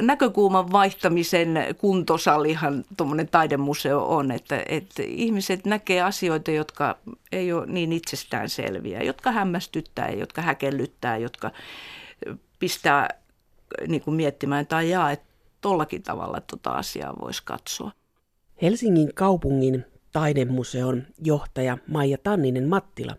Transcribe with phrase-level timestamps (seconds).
[0.00, 6.98] näkökulman vaihtamisen kuntosalihan tuommoinen taidemuseo on, että, että ihmiset näkee asioita, jotka
[7.32, 11.50] ei ole niin itsestään selviä, jotka hämmästyttää, jotka häkellyttää, jotka
[12.58, 13.08] pistää
[13.88, 15.26] niin kuin miettimään tai jaa, että
[15.60, 17.92] tollakin tavalla tuota asiaa voisi katsoa.
[18.62, 23.16] Helsingin kaupungin taidemuseon johtaja Maija Tanninen Mattila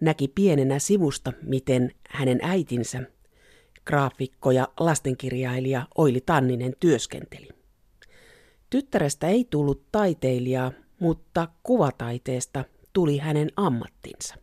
[0.00, 3.02] näki pienenä sivusta, miten hänen äitinsä,
[3.88, 7.48] graafikko ja lastenkirjailija Oili Tanninen työskenteli.
[8.70, 14.34] Tyttärestä ei tullut taiteilijaa, mutta kuvataiteesta tuli hänen ammattinsa.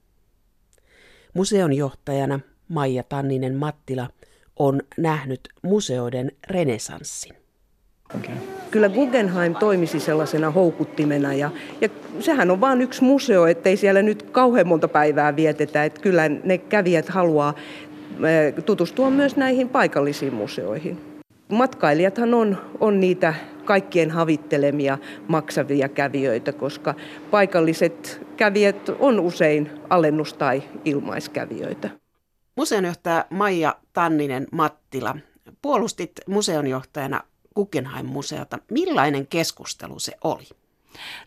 [1.34, 4.10] Museon johtajana Maija Tanninen Mattila
[4.56, 7.36] on nähnyt museoiden renesanssin.
[8.16, 8.36] Okay.
[8.72, 11.52] Kyllä Guggenheim toimisi sellaisena houkuttimena ja,
[11.82, 15.86] ja sehän on vain yksi museo, ettei siellä nyt kauhean monta päivää vietetä.
[15.86, 17.54] Että kyllä ne kävijät haluaa
[18.66, 21.22] tutustua myös näihin paikallisiin museoihin.
[21.52, 23.34] Matkailijathan on, on niitä
[23.66, 24.98] kaikkien havittelemia
[25.28, 26.96] maksavia kävijöitä, koska
[27.32, 31.90] paikalliset kävijät on usein alennus- tai ilmaiskävijöitä.
[32.56, 35.18] Museonjohtaja Maija Tanninen Mattila,
[35.62, 37.22] puolustit museonjohtajana
[37.56, 38.60] Guggenheim-museota.
[38.72, 40.48] Millainen keskustelu se oli?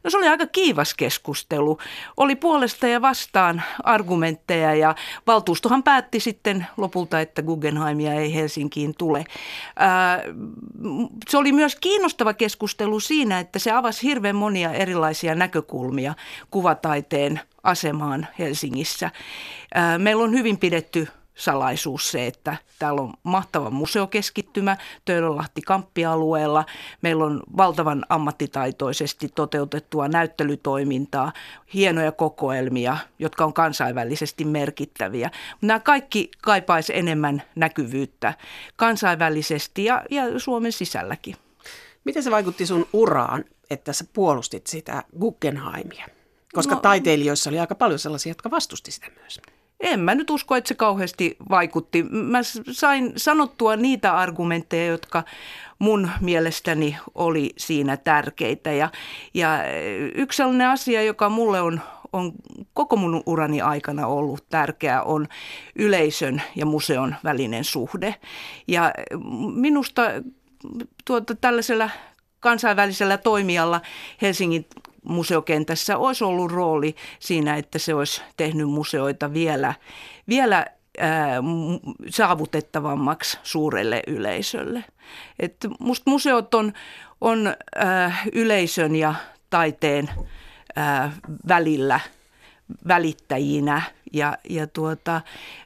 [0.05, 1.78] No se oli aika kiivas keskustelu.
[2.16, 4.94] Oli puolesta ja vastaan argumentteja ja
[5.27, 9.24] valtuustohan päätti sitten lopulta, että Guggenheimia ei Helsinkiin tule.
[9.77, 10.22] Ää,
[11.28, 16.14] se oli myös kiinnostava keskustelu siinä, että se avasi hirveän monia erilaisia näkökulmia
[16.50, 19.11] kuvataiteen asemaan Helsingissä.
[19.74, 21.08] Ää, meillä on hyvin pidetty
[21.39, 26.64] salaisuus se, että täällä on mahtava museokeskittymä Töölönlahti kamppialueella.
[27.03, 31.33] Meillä on valtavan ammattitaitoisesti toteutettua näyttelytoimintaa,
[31.75, 35.30] hienoja kokoelmia, jotka on kansainvälisesti merkittäviä.
[35.61, 38.34] Nämä kaikki kaipaisi enemmän näkyvyyttä
[38.77, 41.34] kansainvälisesti ja, ja Suomen sisälläkin.
[42.05, 46.06] Miten se vaikutti sun uraan, että sä puolustit sitä Guggenheimia?
[46.52, 49.41] Koska no, taiteilijoissa oli aika paljon sellaisia, jotka vastusti sitä myös.
[49.80, 52.02] En mä nyt usko, että se kauheasti vaikutti.
[52.02, 52.39] Mä
[52.72, 55.24] sain sanottua niitä argumentteja, jotka
[55.78, 58.72] mun mielestäni oli siinä tärkeitä.
[58.72, 58.90] Ja,
[59.34, 59.58] ja
[60.14, 61.80] yksi sellainen asia, joka mulle on,
[62.12, 62.33] on
[62.74, 65.28] koko mun urani aikana ollut tärkeä, on
[65.77, 68.14] yleisön ja museon välinen suhde.
[68.68, 68.92] Ja
[69.55, 70.02] minusta
[71.05, 71.90] tuota, tällaisella
[72.40, 73.80] kansainvälisellä toimijalla
[74.22, 74.67] Helsingin
[75.05, 79.75] museokentässä olisi ollut rooli siinä, että se olisi tehnyt museoita vielä,
[80.29, 80.67] vielä
[80.98, 81.42] ää,
[82.11, 84.85] saavutettavammaksi suurelle yleisölle.
[85.39, 86.73] Et musta museot on,
[87.20, 89.14] on ää, yleisön ja
[89.51, 90.11] taiteen
[90.77, 91.13] ää,
[91.48, 92.01] välillä
[92.89, 93.83] välittäjinä
[94.13, 95.20] ja, ja tuota,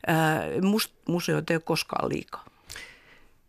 [0.06, 2.44] ää, musta museot ei ole koskaan liikaa.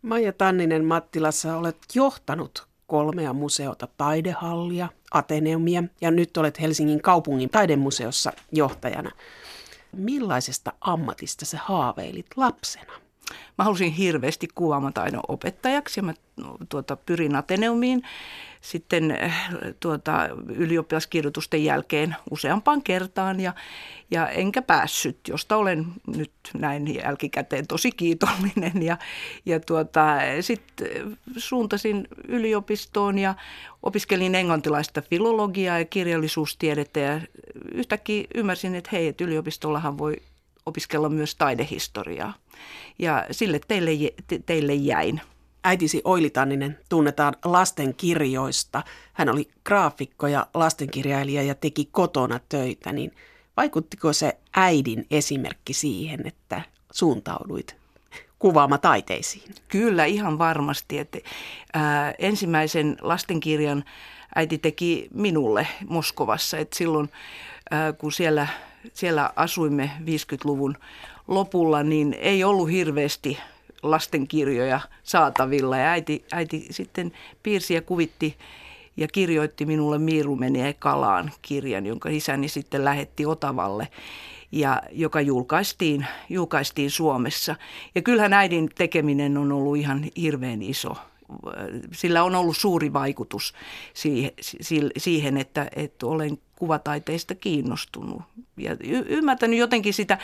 [0.02, 8.32] Maija Tanninen Mattilassa olet johtanut kolmea museota, taidehallia, Ateneumia ja nyt olet Helsingin kaupungin taidemuseossa
[8.52, 9.10] johtajana.
[9.92, 12.92] Millaisesta ammatista sä haaveilit lapsena?
[13.58, 16.14] Mä halusin hirveästi kuvaamataidon opettajaksi ja mä
[16.68, 18.02] tuota, pyrin Ateneumiin
[18.64, 19.34] sitten eh,
[19.80, 23.54] tuota, ylioppilaskirjoitusten jälkeen useampaan kertaan ja,
[24.10, 28.82] ja enkä päässyt, josta olen nyt näin jälkikäteen tosi kiitollinen.
[28.82, 28.98] Ja,
[29.46, 30.06] ja tuota,
[30.40, 33.34] sitten suuntasin yliopistoon ja
[33.82, 37.20] opiskelin englantilaista filologiaa ja kirjallisuustiedettä ja
[37.72, 40.16] yhtäkkiä ymmärsin, että hei, että yliopistollahan voi
[40.66, 42.34] opiskella myös taidehistoriaa.
[42.98, 43.90] Ja sille teille,
[44.46, 45.20] teille jäin.
[45.64, 48.82] Äitisi Oili Tanninen tunnetaan lastenkirjoista.
[49.12, 52.92] Hän oli graafikko ja lastenkirjailija ja teki kotona töitä.
[52.92, 53.12] Niin
[53.56, 57.76] vaikuttiko se äidin esimerkki siihen, että suuntauduit
[58.38, 59.54] kuvaamataiteisiin?
[59.68, 60.98] Kyllä, ihan varmasti.
[60.98, 61.18] Että,
[61.74, 63.84] ää, ensimmäisen lastenkirjan
[64.34, 66.58] äiti teki minulle Moskovassa.
[66.58, 67.10] Että silloin,
[67.70, 68.46] ää, kun siellä,
[68.92, 70.76] siellä asuimme 50-luvun
[71.28, 73.38] lopulla, niin ei ollut hirveästi–
[73.84, 75.76] lastenkirjoja saatavilla.
[75.76, 78.36] Ja äiti, äiti sitten piirsi ja kuvitti
[78.96, 83.88] ja kirjoitti minulle Miiru menee kalaan kirjan, jonka isäni sitten lähetti Otavalle
[84.52, 87.56] ja joka julkaistiin, julkaistiin Suomessa.
[87.94, 90.96] Ja kyllähän äidin tekeminen on ollut ihan hirveän iso.
[91.92, 93.54] Sillä on ollut suuri vaikutus
[94.96, 98.22] siihen, että, että olen kuvataiteista kiinnostunut
[98.56, 100.18] ja y- ymmärtänyt jotenkin sitä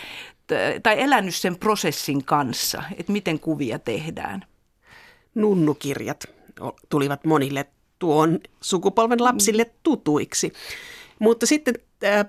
[0.83, 4.45] tai elänyt sen prosessin kanssa, että miten kuvia tehdään.
[5.35, 6.25] Nunnukirjat
[6.89, 7.67] tulivat monille
[7.99, 10.53] tuon sukupolven lapsille tutuiksi.
[11.19, 11.75] Mutta sitten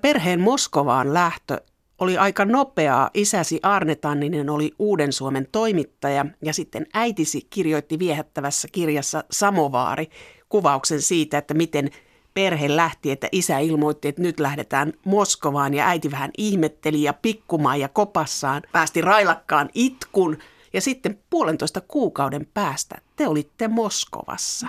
[0.00, 1.60] perheen Moskovaan lähtö
[1.98, 3.10] oli aika nopeaa.
[3.14, 10.10] Isäsi Arne Tanninen oli Uuden Suomen toimittaja ja sitten äitisi kirjoitti viehättävässä kirjassa Samovaari
[10.48, 11.90] kuvauksen siitä, että miten
[12.34, 17.80] perhe lähti, että isä ilmoitti, että nyt lähdetään Moskovaan ja äiti vähän ihmetteli ja pikkumaan
[17.80, 20.38] ja kopassaan päästi railakkaan itkun
[20.72, 24.66] ja sitten puolentoista kuukauden päästä te olitte Moskovassa.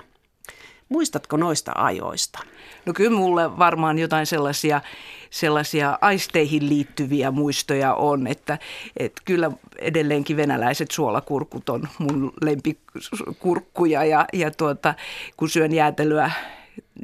[0.90, 2.40] Muistatko noista ajoista?
[2.86, 4.82] No kyllä mulle varmaan jotain sellaisia,
[5.30, 8.60] sellaisia aisteihin liittyviä muistoja on, että,
[8.98, 14.94] että kyllä edelleenkin venäläiset suolakurkut on mun lempikurkkuja ja, ja tuota,
[15.38, 16.32] kun syön jäätelyä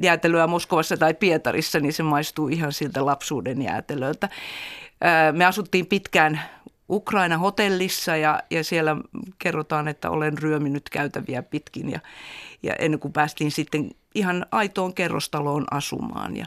[0.02, 4.28] jäätelöä Moskovassa tai Pietarissa, niin se maistuu ihan siltä lapsuuden jäätelöltä.
[5.32, 6.40] Me asuttiin pitkään
[6.90, 8.96] Ukraina-hotellissa ja, ja siellä
[9.38, 12.00] kerrotaan, että olen ryöminyt käytäviä pitkin ja,
[12.62, 16.36] ja ennen kuin päästiin sitten ihan aitoon kerrostaloon asumaan.
[16.36, 16.46] Ja,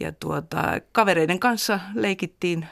[0.00, 0.62] ja tuota,
[0.92, 2.66] kavereiden kanssa leikittiin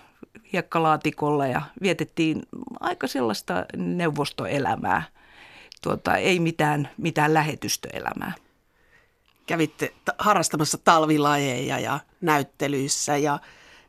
[0.53, 2.43] hiekkalaatikolla ja vietettiin
[2.81, 5.03] aika sellaista neuvostoelämää.
[5.83, 8.33] Tuota, ei mitään, mitään lähetystöelämää.
[9.51, 13.39] Kävitte harrastamassa talvilajeja ja näyttelyissä ja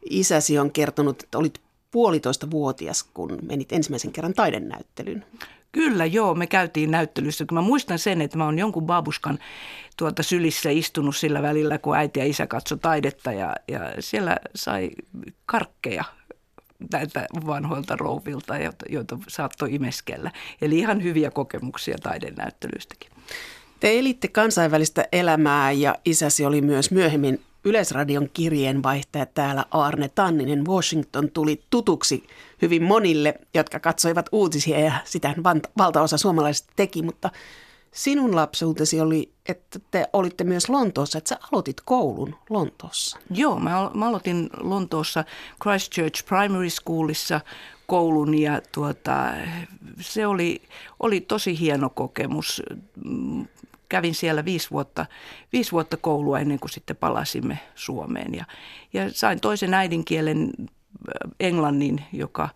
[0.09, 1.61] isäsi on kertonut, että olit
[1.91, 5.25] puolitoista vuotias, kun menit ensimmäisen kerran taidenäyttelyyn.
[5.71, 7.45] Kyllä, joo, me käytiin näyttelyssä.
[7.51, 9.39] Mä muistan sen, että mä oon jonkun babuskan
[9.97, 14.89] tuota sylissä istunut sillä välillä, kun äiti ja isä katso taidetta ja, ja siellä sai
[15.45, 16.03] karkkeja
[16.91, 20.31] näiltä vanhoilta rouvilta, joita, joita saattoi imeskellä.
[20.61, 23.11] Eli ihan hyviä kokemuksia taidenäyttelyistäkin.
[23.81, 31.31] Te elitte kansainvälistä elämää ja isäsi oli myös myöhemmin Yleisradion kirjeenvaihtaja täällä Arne Tanninen Washington
[31.31, 32.23] tuli tutuksi
[32.61, 35.35] hyvin monille, jotka katsoivat uutisia ja sitä
[35.77, 37.29] valtaosa suomalaisista teki, mutta
[37.91, 43.19] sinun lapsuutesi oli, että te olitte myös Lontoossa, että sä aloitit koulun Lontoossa.
[43.29, 45.23] Joo, mä, mä aloitin Lontoossa
[45.61, 47.41] Christchurch Primary Schoolissa
[47.87, 49.31] koulun ja tuota,
[49.99, 50.61] se oli,
[50.99, 52.61] oli tosi hieno kokemus
[53.91, 55.05] kävin siellä viisi vuotta,
[55.53, 58.35] viisi vuotta koulua ennen kuin sitten palasimme Suomeen.
[58.35, 58.45] Ja,
[58.93, 62.49] ja sain toisen äidinkielen äh, englannin, joka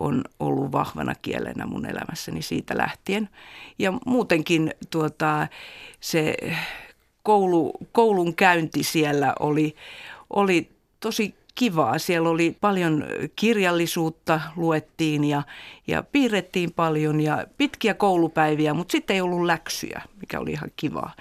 [0.00, 3.28] on ollut vahvana kielenä mun elämässäni siitä lähtien.
[3.78, 5.48] Ja muutenkin tuota,
[6.00, 6.34] se
[7.22, 9.76] koulu, koulun käynti siellä oli,
[10.30, 10.70] oli
[11.00, 11.98] tosi kivaa.
[11.98, 13.04] Siellä oli paljon
[13.36, 15.42] kirjallisuutta, luettiin ja,
[15.86, 21.12] ja piirrettiin paljon ja pitkiä koulupäiviä, mutta sitten ei ollut läksyjä, mikä oli ihan kivaa.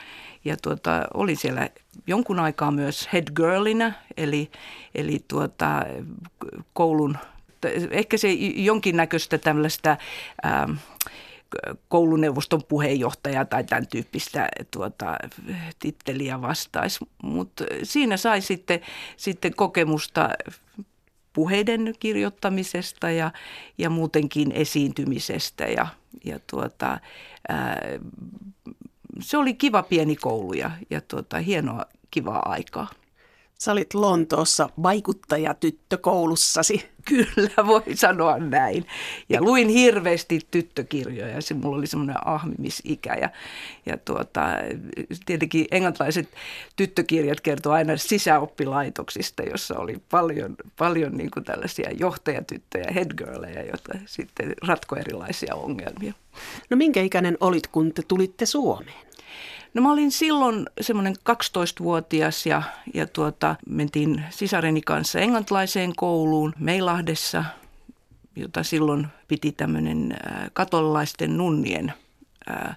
[0.46, 1.70] Ja tuota, oli siellä
[2.08, 4.52] jonkun aikaa myös head girlina, eli,
[4.96, 5.86] eli tuota,
[6.74, 7.18] koulun,
[7.92, 9.98] ehkä se jonkinnäköistä tällaista...
[10.46, 10.72] Ähm,
[11.88, 15.18] kouluneuvoston puheenjohtaja tai tämän tyyppistä tuota,
[15.80, 17.00] titteliä vastaisi.
[17.24, 18.82] Mutta siinä sai sitten,
[19.18, 20.30] sitten kokemusta
[21.34, 23.32] puheiden kirjoittamisesta ja,
[23.78, 25.64] ja muutenkin esiintymisestä.
[25.64, 25.88] Ja,
[26.26, 27.00] ja tuota,
[27.50, 27.82] ää,
[29.20, 32.88] se oli kiva pieni koulu ja, ja tuota, hienoa, kivaa aikaa.
[33.62, 36.90] Sä olit Lontoossa vaikuttajatyttökoulussasi.
[37.10, 38.86] Kyllä, voi sanoa näin.
[39.30, 41.42] Ja luin hirveästi tyttökirjoja.
[41.42, 43.14] Se mulla oli semmoinen ahmimisikä.
[43.14, 43.30] Ja,
[43.86, 44.42] ja tuota,
[45.26, 46.30] tietenkin englantilaiset
[46.76, 54.54] tyttökirjat kertoo aina sisäoppilaitoksista, jossa oli paljon, paljon niin kuin tällaisia johtajatyttöjä, headgirleja, joita sitten
[54.68, 56.14] ratko erilaisia ongelmia.
[56.70, 59.11] No minkä ikäinen olit, kun te tulitte Suomeen?
[59.74, 62.62] No mä olin silloin semmoinen 12-vuotias ja,
[62.94, 67.44] ja tuota, mentiin sisareni kanssa englantilaiseen kouluun Meilahdessa,
[68.36, 70.18] jota silloin piti tämmöinen
[70.54, 71.94] katolaisten nunnien
[72.48, 72.76] ää,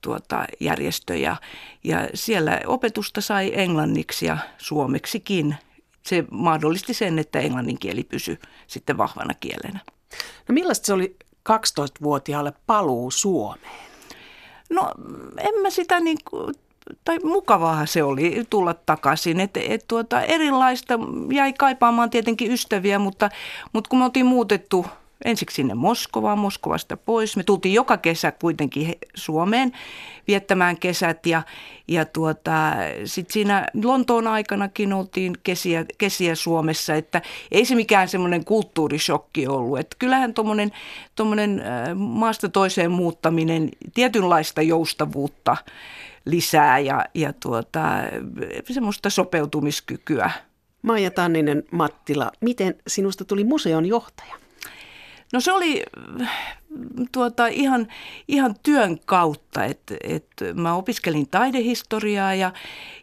[0.00, 1.16] tuota, järjestö.
[1.16, 1.36] Ja,
[1.84, 5.56] ja siellä opetusta sai englanniksi ja suomeksikin.
[6.02, 9.80] Se mahdollisti sen, että englannin kieli pysyi sitten vahvana kielenä.
[10.48, 11.16] No millaista se oli
[11.50, 13.91] 12-vuotiaalle paluu Suomeen?
[14.72, 14.90] No
[15.38, 16.54] en mä sitä niin kuin,
[17.04, 19.40] tai mukavaa se oli tulla takaisin.
[19.40, 20.94] Et, et tuota, erilaista
[21.32, 23.30] jäi kaipaamaan tietenkin ystäviä, mutta,
[23.72, 24.86] mutta kun me oltiin muutettu–
[25.24, 27.36] ensiksi sinne Moskovaan, Moskovasta pois.
[27.36, 29.72] Me tultiin joka kesä kuitenkin Suomeen
[30.26, 31.42] viettämään kesät ja,
[31.88, 32.72] ja tuota,
[33.04, 39.78] sitten siinä Lontoon aikanakin oltiin kesiä, kesiä Suomessa, että ei se mikään semmoinen kulttuurishokki ollut.
[39.78, 45.56] Että kyllähän tuommoinen äh, maasta toiseen muuttaminen tietynlaista joustavuutta
[46.24, 47.80] lisää ja, ja tuota,
[48.70, 50.30] semmoista sopeutumiskykyä.
[50.82, 54.41] Maija Tanninen Mattila, miten sinusta tuli museon johtaja?
[55.32, 55.82] No se oli
[57.12, 57.88] tuota, ihan,
[58.28, 62.52] ihan työn kautta, että et mä opiskelin taidehistoriaa ja,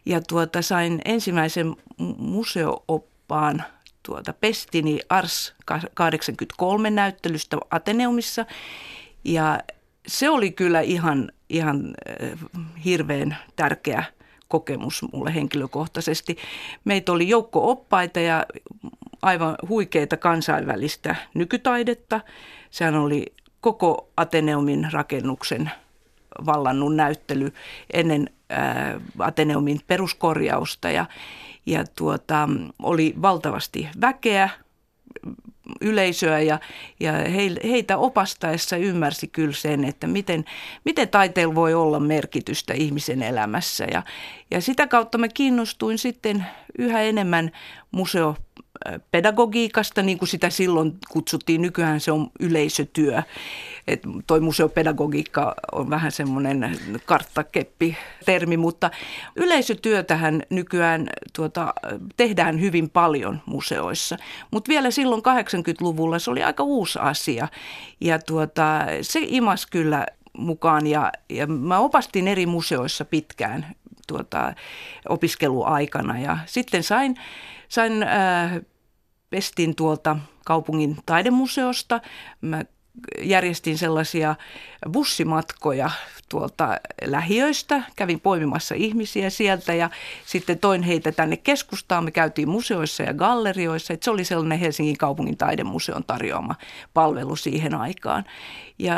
[0.06, 1.76] ja tuota, sain ensimmäisen
[2.18, 3.64] museooppaan
[4.02, 5.54] tuota Pestini Ars
[5.94, 8.46] 83 näyttelystä Ateneumissa.
[9.24, 9.58] Ja
[10.06, 11.94] se oli kyllä ihan, ihan
[12.84, 14.04] hirveän tärkeä
[14.48, 16.36] kokemus mulle henkilökohtaisesti.
[16.84, 18.46] Meitä oli joukko oppaita ja
[19.22, 22.20] aivan huikeita kansainvälistä nykytaidetta.
[22.70, 23.26] Sehän oli
[23.60, 25.70] koko Ateneumin rakennuksen
[26.46, 27.52] vallannut näyttely
[27.92, 31.06] ennen ää, Ateneumin peruskorjausta ja,
[31.66, 32.48] ja tuota,
[32.82, 34.48] oli valtavasti väkeä,
[35.80, 36.60] yleisöä ja,
[37.00, 37.12] ja
[37.64, 40.44] heitä opastaessa ymmärsi kyllä sen, että miten,
[40.84, 43.86] miten taiteella voi olla merkitystä ihmisen elämässä.
[43.92, 44.02] Ja,
[44.50, 46.46] ja sitä kautta mä kiinnostuin sitten
[46.78, 47.50] yhä enemmän
[47.90, 48.36] museo
[49.10, 51.62] pedagogiikasta, niin kuin sitä silloin kutsuttiin.
[51.62, 53.22] Nykyään se on yleisötyö.
[53.86, 58.90] Et toi museopedagogiikka on vähän semmoinen karttakeppi-termi, mutta
[59.36, 61.74] yleisötyötähän nykyään tuota,
[62.16, 64.16] tehdään hyvin paljon museoissa.
[64.50, 67.48] Mutta vielä silloin 80-luvulla se oli aika uusi asia
[68.00, 70.06] ja tuota, se imas kyllä
[70.38, 73.66] mukaan ja, ja mä opastin eri museoissa pitkään
[74.06, 74.54] tuota,
[75.08, 77.16] opiskeluaikana ja sitten sain,
[77.68, 78.52] sain äh,
[79.30, 82.00] pestin tuolta kaupungin taidemuseosta.
[82.40, 82.64] Mä
[83.22, 84.34] järjestin sellaisia
[84.92, 85.90] bussimatkoja
[86.28, 89.90] tuolta lähiöistä, kävin poimimassa ihmisiä sieltä ja
[90.26, 92.04] sitten toin heitä tänne keskustaan.
[92.04, 93.92] Me käytiin museoissa ja gallerioissa.
[93.92, 96.54] Et se oli sellainen Helsingin kaupungin taidemuseon tarjoama
[96.94, 98.24] palvelu siihen aikaan.
[98.78, 98.94] Ja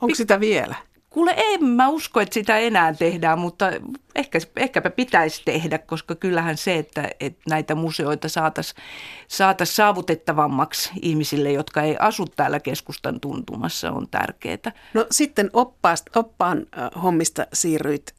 [0.00, 0.74] Onko sitä vielä?
[1.18, 3.72] Kuule, en mä usko, että sitä enää tehdään, mutta
[4.14, 8.82] ehkä, ehkäpä pitäisi tehdä, koska kyllähän se, että, että näitä museoita saataisiin
[9.28, 14.72] saatais saavutettavammaksi ihmisille, jotka ei asu täällä keskustan tuntumassa, on tärkeää.
[14.94, 16.66] No sitten oppaast, oppaan
[17.02, 18.14] hommista siirryit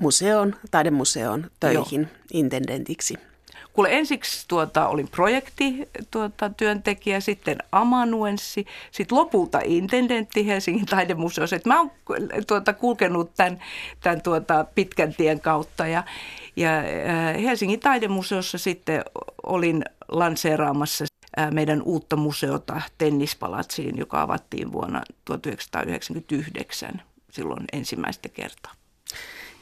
[0.00, 2.10] museoon, taidemuseoon töihin Joo.
[2.32, 3.14] intendentiksi.
[3.78, 11.56] Kuule ensiksi tuota, olin projekti tuota, työntekijä, sitten amanuenssi, sitten lopulta intendentti Helsingin taidemuseossa.
[11.56, 11.90] Et mä oon
[12.46, 13.62] tuota, kulkenut tämän,
[14.00, 16.04] tämän tuota, pitkän tien kautta ja,
[16.56, 19.04] ja äh, Helsingin taidemuseossa sitten
[19.42, 21.04] olin lanseeraamassa
[21.38, 28.72] äh, meidän uutta museota Tennispalatsiin, joka avattiin vuonna 1999 silloin ensimmäistä kertaa.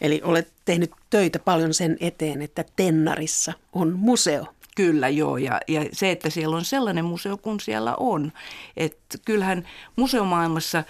[0.00, 4.47] Eli olet tehnyt töitä paljon sen eteen, että Tennarissa on museo.
[4.76, 8.33] Kyllä joo, ja, ja se, että siellä on sellainen museo kuin siellä on.
[8.76, 10.85] Että kyllähän museomaailmassa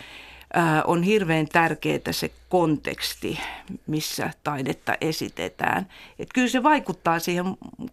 [0.54, 3.40] ää, on hirveän tärkeää se konteksti,
[3.86, 5.86] missä taidetta esitetään.
[6.18, 7.44] Että kyllä se vaikuttaa siihen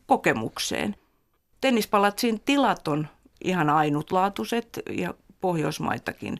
[0.07, 0.95] kokemukseen.
[1.61, 3.07] Tennispalatsin tilat on
[3.43, 6.39] ihan ainutlaatuiset ja Pohjoismaitakin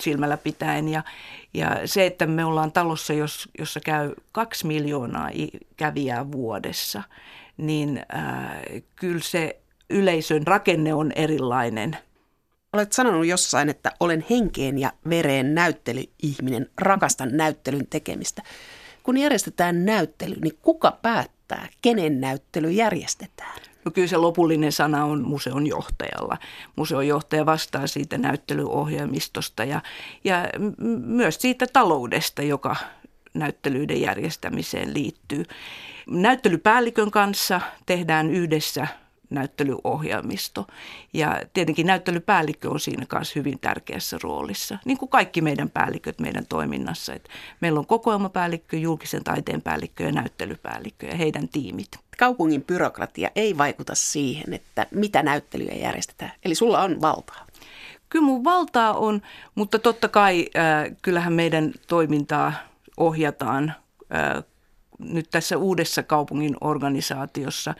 [0.00, 0.88] silmällä pitäen.
[0.88, 1.02] Ja,
[1.54, 5.30] ja se, että me ollaan talossa, jos, jossa käy kaksi miljoonaa
[5.76, 7.02] kävijää vuodessa,
[7.56, 9.60] niin äh, kyllä se
[9.90, 11.96] yleisön rakenne on erilainen.
[12.72, 18.42] Olet sanonut jossain, että olen henkeen ja vereen näyttelyihminen, rakastan näyttelyn tekemistä.
[19.02, 23.71] Kun järjestetään näyttely, niin kuka päättää, kenen näyttely järjestetään?
[23.84, 26.38] No kyllä se lopullinen sana on museon johtajalla.
[26.76, 29.82] Museon johtaja vastaa siitä näyttelyohjelmistosta ja,
[30.24, 30.48] ja
[31.04, 32.76] myös siitä taloudesta, joka
[33.34, 35.44] näyttelyiden järjestämiseen liittyy.
[36.06, 38.86] Näyttelypäällikön kanssa tehdään yhdessä
[39.32, 40.66] näyttelyohjelmisto.
[41.12, 46.46] Ja tietenkin näyttelypäällikkö on siinä kanssa hyvin tärkeässä roolissa, niin kuin kaikki meidän päälliköt meidän
[46.46, 47.14] toiminnassa.
[47.14, 47.28] Et
[47.60, 51.88] meillä on kokoelmapäällikkö, julkisen taiteen päällikkö ja näyttelypäällikkö ja heidän tiimit.
[52.18, 56.32] Kaupungin byrokratia ei vaikuta siihen, että mitä näyttelyjä järjestetään.
[56.44, 57.46] Eli sulla on valtaa.
[58.08, 59.22] Kyllä mun valtaa on,
[59.54, 62.52] mutta totta kai äh, kyllähän meidän toimintaa
[62.96, 63.74] ohjataan
[64.14, 64.44] äh,
[64.98, 67.74] nyt tässä uudessa kaupungin organisaatiossa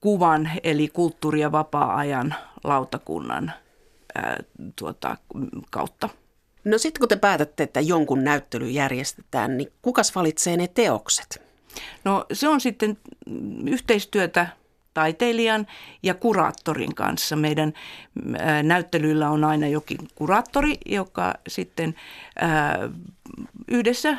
[0.00, 2.34] kuvan eli kulttuuri- ja vapaa-ajan
[2.64, 3.52] lautakunnan
[4.14, 4.36] ää,
[4.78, 5.16] tuota,
[5.70, 6.08] kautta.
[6.64, 11.42] No sitten kun te päätätte, että jonkun näyttely järjestetään, niin kukas valitsee ne teokset?
[12.04, 12.98] No se on sitten
[13.66, 14.46] yhteistyötä
[14.94, 15.66] taiteilijan
[16.02, 17.36] ja kuraattorin kanssa.
[17.36, 17.72] Meidän
[18.62, 21.94] näyttelyillä on aina jokin kuraattori, joka sitten
[23.68, 24.18] yhdessä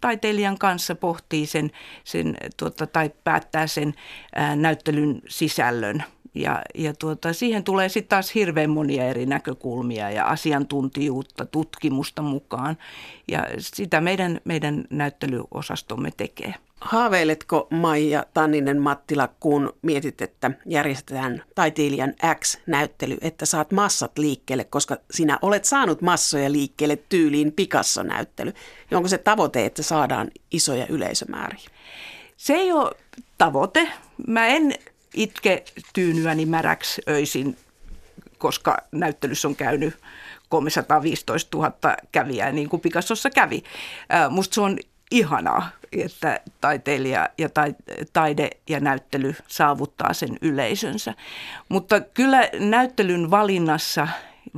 [0.00, 1.70] taiteilijan kanssa pohtii sen,
[2.04, 3.94] sen tuota, tai päättää sen
[4.34, 6.04] ää, näyttelyn sisällön.
[6.34, 12.78] Ja, ja tuota, siihen tulee sitten taas hirveän monia eri näkökulmia ja asiantuntijuutta, tutkimusta mukaan.
[13.28, 16.54] Ja sitä meidän, meidän näyttelyosastomme tekee.
[16.80, 24.96] Haaveiletko Maija Tanninen Mattila, kun mietit, että järjestetään taiteilijan X-näyttely, että saat massat liikkeelle, koska
[25.10, 28.52] sinä olet saanut massoja liikkeelle tyyliin Picasso-näyttely.
[28.92, 31.68] Onko se tavoite, että saadaan isoja yleisömääriä?
[32.36, 32.92] Se ei ole
[33.38, 33.88] tavoite.
[34.26, 34.74] Mä en
[35.14, 37.56] itke tyynyäni märäksi öisin,
[38.38, 39.94] koska näyttelyssä on käynyt
[40.48, 43.62] 315 000 kävijää, niin kuin Picassossa kävi.
[44.30, 44.78] Musta se on
[45.10, 47.48] ihanaa, että taiteilija ja
[48.12, 51.14] taide ja näyttely saavuttaa sen yleisönsä.
[51.68, 54.08] Mutta kyllä näyttelyn valinnassa,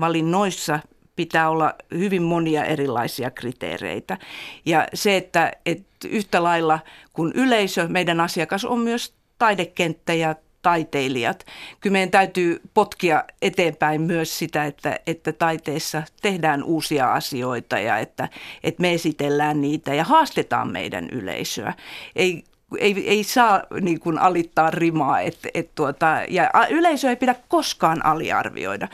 [0.01, 0.81] valinnoissa
[1.17, 4.19] pitää olla hyvin monia erilaisia kriteereitä.
[4.67, 6.79] Ja se, että, että yhtä lailla
[7.13, 11.47] kuin yleisö, meidän asiakas on myös taidekenttä ja taiteilijat.
[11.81, 18.29] Kyllä meidän täytyy potkia eteenpäin myös sitä, että, että taiteessa tehdään uusia asioita ja että,
[18.65, 21.75] että me esitellään niitä ja haastetaan meidän yleisöä.
[22.17, 22.45] Ei
[22.79, 28.07] ei, ei saa niin kuin alittaa rimaa, et, et tuota, ja yleisö ei pidä koskaan
[28.07, 28.89] aliarvioida.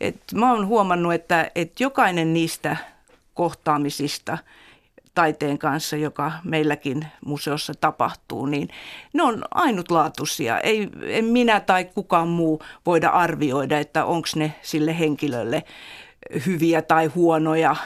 [0.00, 2.76] Et mä oon huomannut, että et jokainen niistä
[3.34, 4.38] kohtaamisista–
[5.14, 8.68] taiteen kanssa, joka meilläkin museossa tapahtuu, niin
[9.12, 10.60] ne on ainutlaatuisia.
[10.60, 15.62] Ei, en minä tai kukaan muu voida arvioida, että onko ne sille henkilölle
[16.46, 17.76] hyviä tai huonoja,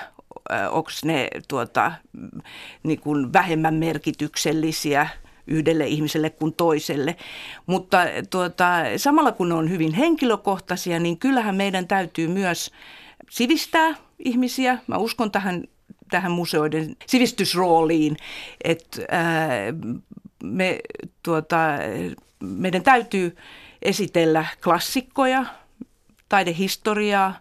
[0.70, 1.92] onko ne tuota,
[2.82, 5.08] niin kuin vähemmän merkityksellisiä
[5.46, 7.16] yhdelle ihmiselle kuin toiselle.
[7.66, 7.98] Mutta
[8.30, 8.66] tuota,
[8.96, 12.70] samalla kun ne on hyvin henkilökohtaisia, niin kyllähän meidän täytyy myös
[13.30, 14.78] sivistää ihmisiä.
[14.86, 15.64] Mä uskon tähän
[16.10, 18.16] tähän museoiden sivistysrooliin,
[18.64, 19.02] että
[20.42, 20.78] me,
[21.22, 21.56] tuota,
[22.40, 23.36] meidän täytyy
[23.82, 25.44] esitellä klassikkoja,
[26.28, 27.38] taidehistoriaa.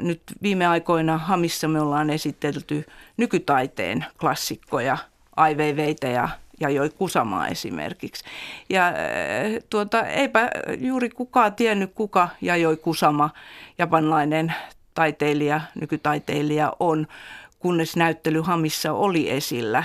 [0.00, 2.84] Nyt viime aikoina Hamissa me ollaan esitelty
[3.16, 4.98] nykytaiteen klassikkoja,
[5.36, 5.56] Ai
[6.12, 6.28] ja
[6.60, 8.24] ja joi Kusamaa esimerkiksi.
[8.70, 8.92] Ja
[9.70, 10.50] tuota, eipä
[10.80, 13.30] juuri kukaan tiennyt, kuka joi Kusama,
[13.78, 14.54] japanlainen
[14.94, 17.06] taiteilija, nykytaiteilija on,
[17.58, 19.84] kunnes näyttely Hamissa oli esillä.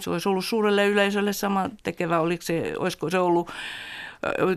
[0.00, 3.50] Se olisi ollut suurelle yleisölle sama tekevä, oliko se, olisiko se ollut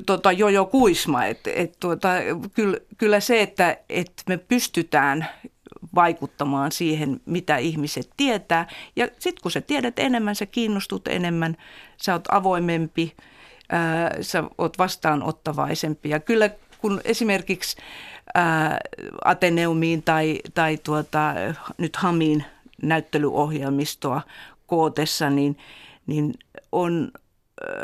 [0.06, 1.26] tota, Jojo Kuisma.
[1.26, 2.10] Et, et, tuota,
[2.54, 5.28] kyllä, kyllä se, että et me pystytään
[5.96, 8.68] vaikuttamaan siihen, mitä ihmiset tietää.
[8.96, 11.58] Ja sitten kun sä tiedät enemmän, sä kiinnostut enemmän,
[11.98, 13.16] sä oot avoimempi,
[13.70, 16.10] ää, sä oot vastaanottavaisempi.
[16.10, 16.50] Ja kyllä
[16.82, 17.78] kun esimerkiksi
[18.34, 18.80] ää,
[19.26, 21.34] Ateneumiin tai, tai tuota,
[21.78, 22.46] nyt Hamiin
[22.82, 24.22] näyttelyohjelmistoa
[24.68, 25.58] kootessa, niin,
[26.08, 26.34] niin
[26.72, 27.12] on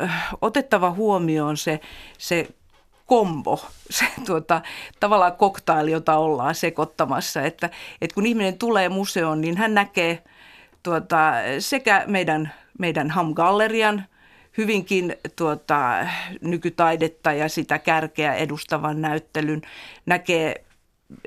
[0.02, 1.80] äh, otettava huomioon se,
[2.18, 2.48] se
[3.06, 4.62] kombo, se tuota,
[5.00, 7.42] tavallaan koktaili, jota ollaan sekoittamassa.
[7.42, 7.70] Että,
[8.02, 10.24] että kun ihminen tulee museoon, niin hän näkee
[10.84, 14.04] tuota, sekä meidän, meidän Ham-gallerian–
[14.58, 16.08] hyvinkin tuota,
[16.42, 19.62] nykytaidetta ja sitä kärkeä edustavan näyttelyn.
[20.06, 20.66] Näkee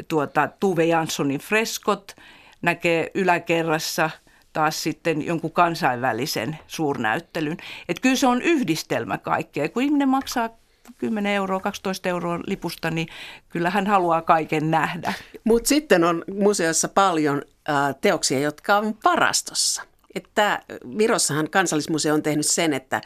[0.08, 2.16] tuota, Tuve Janssonin freskot,
[2.62, 4.10] näkee yläkerrassa
[4.52, 7.56] taas sitten jonkun kansainvälisen suurnäyttelyn.
[7.88, 9.68] Et kyllä se on yhdistelmä kaikkea.
[9.68, 10.50] Kun ihminen maksaa
[10.98, 13.08] 10 euroa, 12 euroa lipusta, niin
[13.48, 15.12] kyllä hän haluaa kaiken nähdä.
[15.44, 19.82] Mutta sitten on museossa paljon äh, teoksia, jotka on varastossa.
[20.14, 20.62] Että
[20.98, 23.00] Virossahan kansallismuseo on tehnyt sen, että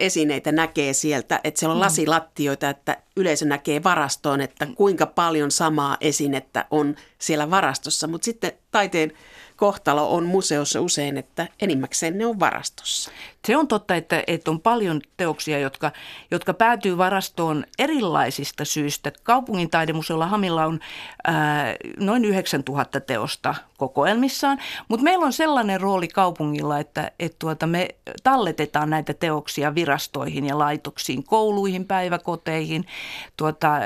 [0.00, 1.84] esineitä näkee sieltä, että siellä on mm.
[1.84, 8.06] lasilattioita, että yleisö näkee varastoon, että kuinka paljon samaa esinettä on siellä varastossa.
[8.06, 9.12] Mutta sitten taiteen
[9.56, 13.10] kohtalo on museossa usein, että enimmäkseen ne on varastossa.
[13.46, 15.92] Se on totta, että, että on paljon teoksia, jotka,
[16.30, 19.12] jotka päätyy varastoon erilaisista syistä.
[19.22, 20.80] Kaupungin taidemuseolla Hamilla on
[21.24, 27.88] ää, noin 9000 teosta kokoelmissaan, mutta meillä on sellainen rooli kaupungilla, että, että tuota, me
[28.22, 32.86] talletetaan näitä teoksia virastoihin ja laitoksiin, kouluihin, päiväkoteihin,
[33.36, 33.78] tuota,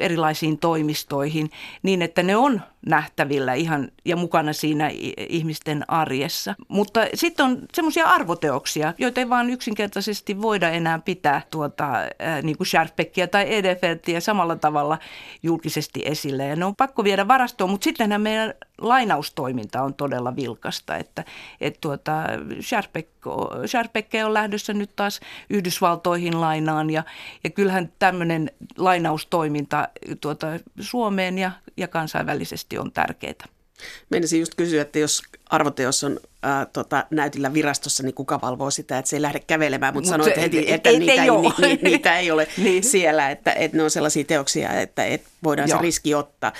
[0.00, 1.50] erilaisiin toimistoihin,
[1.82, 4.90] niin että ne on nähtävillä ihan ja mukana siinä
[5.28, 6.54] ihmisten arjessa.
[6.68, 12.56] Mutta sitten on semmoisia arvoteoksia, joita ei vaan yksinkertaisesti voida enää pitää tuota, äh, niin
[12.56, 14.98] kuin Sharpeckia tai Edefeltiä samalla tavalla
[15.42, 16.44] julkisesti esille.
[16.46, 21.24] Ja ne on pakko viedä varastoon, mutta sittenhän meidän lainaustoiminta on todella vilkasta, että,
[21.60, 22.22] että tuota,
[23.66, 27.02] Sharpeck on lähdössä nyt taas Yhdysvaltoihin lainaan ja,
[27.44, 29.88] ja kyllähän tämmöinen lainaustoiminta
[30.20, 30.46] tuota,
[30.80, 33.55] Suomeen ja, ja kansainvälisesti on tärkeää.
[34.10, 38.98] Menisin just kysyä, että jos arvoteos on ää, tota, näytillä virastossa, niin kuka valvoo sitä,
[38.98, 41.78] että se ei lähde kävelemään, mutta Mut sanoit heti, että ei, niitä, ei, ei, ni,
[41.90, 42.84] niitä ei ole niin.
[42.84, 45.78] siellä, että, että ne on sellaisia teoksia, että, että voidaan Joo.
[45.78, 46.52] se riski ottaa.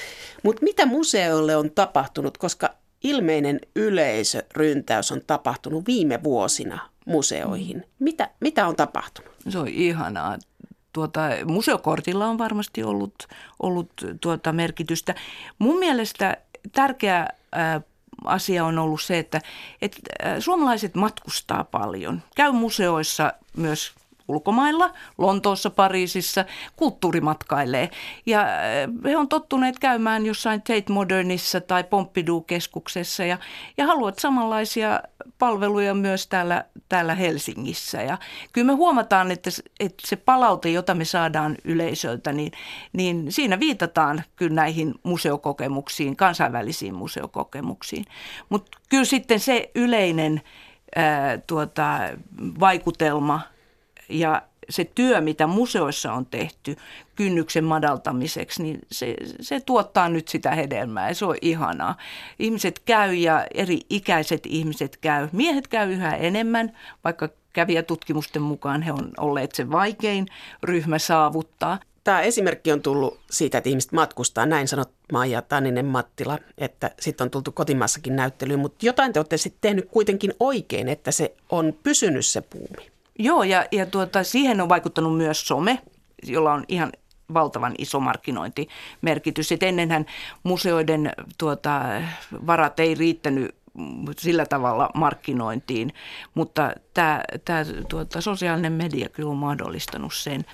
[0.42, 2.74] Mutta mitä museoille on tapahtunut, koska
[3.04, 7.84] ilmeinen yleisöryntäys on tapahtunut viime vuosina museoihin.
[7.98, 9.30] Mitä, mitä on tapahtunut?
[9.48, 10.38] Se on ihanaa.
[10.92, 13.14] Tuota, museokortilla on varmasti ollut,
[13.62, 15.14] ollut tuota merkitystä.
[15.58, 16.36] Mun mielestä
[16.72, 17.28] tärkeä
[18.24, 19.40] asia on ollut se, että,
[19.82, 20.00] että
[20.40, 22.22] suomalaiset matkustaa paljon.
[22.36, 23.94] Käy museoissa myös
[24.28, 26.44] ulkomailla, Lontoossa, Pariisissa,
[26.76, 27.90] kulttuurimatkailee.
[28.26, 28.46] Ja
[29.04, 33.38] he on tottuneet käymään jossain Tate Modernissa tai Pompidou-keskuksessa ja,
[33.76, 35.00] ja haluavat samanlaisia
[35.38, 38.02] palveluja myös täällä, täällä Helsingissä.
[38.02, 38.18] Ja
[38.52, 42.52] kyllä me huomataan, että, että se palaute, jota me saadaan yleisöltä, niin,
[42.92, 48.04] niin siinä viitataan kyllä näihin museokokemuksiin, kansainvälisiin museokokemuksiin.
[48.48, 50.40] Mutta kyllä sitten se yleinen
[50.96, 51.98] ää, tuota,
[52.60, 53.40] vaikutelma
[54.08, 56.76] ja se työ, mitä museoissa on tehty
[57.14, 61.96] kynnyksen madaltamiseksi, niin se, se tuottaa nyt sitä hedelmää ja se on ihanaa.
[62.38, 65.28] Ihmiset käy ja eri ikäiset ihmiset käy.
[65.32, 70.26] Miehet käy yhä enemmän, vaikka kävijätutkimusten mukaan he on olleet se vaikein
[70.62, 71.78] ryhmä saavuttaa.
[72.04, 77.24] Tämä esimerkki on tullut siitä, että ihmiset matkustaa, näin sanot Maija Tanninen Mattila, että sitten
[77.24, 81.74] on tultu kotimaassakin näyttelyyn, mutta jotain te olette sitten tehnyt kuitenkin oikein, että se on
[81.82, 82.95] pysynyt se puumi.
[83.18, 85.78] Joo, ja, ja tuota, siihen on vaikuttanut myös some,
[86.22, 86.92] jolla on ihan
[87.34, 89.52] valtavan iso markkinointimerkitys.
[89.52, 90.06] Et ennenhän
[90.42, 91.82] museoiden tuota,
[92.46, 93.54] varat ei riittänyt
[94.18, 95.92] sillä tavalla markkinointiin,
[96.34, 97.22] mutta tämä,
[97.88, 100.44] tuota, sosiaalinen media kyllä on mahdollistanut sen.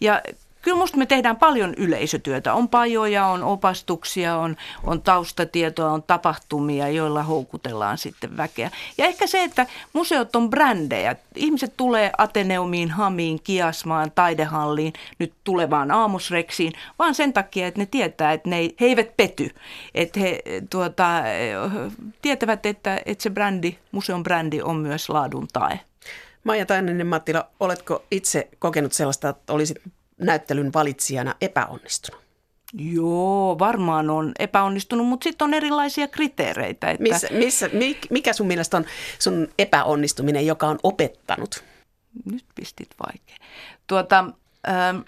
[0.00, 0.22] Ja
[0.62, 2.54] Kyllä minusta me tehdään paljon yleisötyötä.
[2.54, 8.70] On pajoja, on opastuksia, on, on taustatietoa, on tapahtumia, joilla houkutellaan sitten väkeä.
[8.98, 11.16] Ja ehkä se, että museot on brändejä.
[11.34, 18.32] Ihmiset tulee Ateneumiin, Hamiin, Kiasmaan, Taidehalliin, nyt tulevaan Aamusreksiin, vaan sen takia, että ne tietää,
[18.32, 19.50] että ne ei, he eivät pety.
[19.94, 21.08] Että he tuota,
[22.22, 25.80] tietävät, että, että se brändi, museon brändi on myös laadun tae.
[26.44, 29.82] Maija Taininen Mattila, oletko itse kokenut sellaista, että olisit
[30.20, 32.20] näyttelyn valitsijana epäonnistunut?
[32.74, 36.90] Joo, varmaan on epäonnistunut, mutta sitten on erilaisia kriteereitä.
[36.90, 37.02] Että...
[37.02, 37.70] Missä, missä,
[38.10, 38.84] mikä sun mielestä on
[39.18, 41.64] sun epäonnistuminen, joka on opettanut?
[42.24, 43.36] Nyt pistit vaikea.
[43.86, 44.24] Tuota,
[44.68, 44.98] ähm,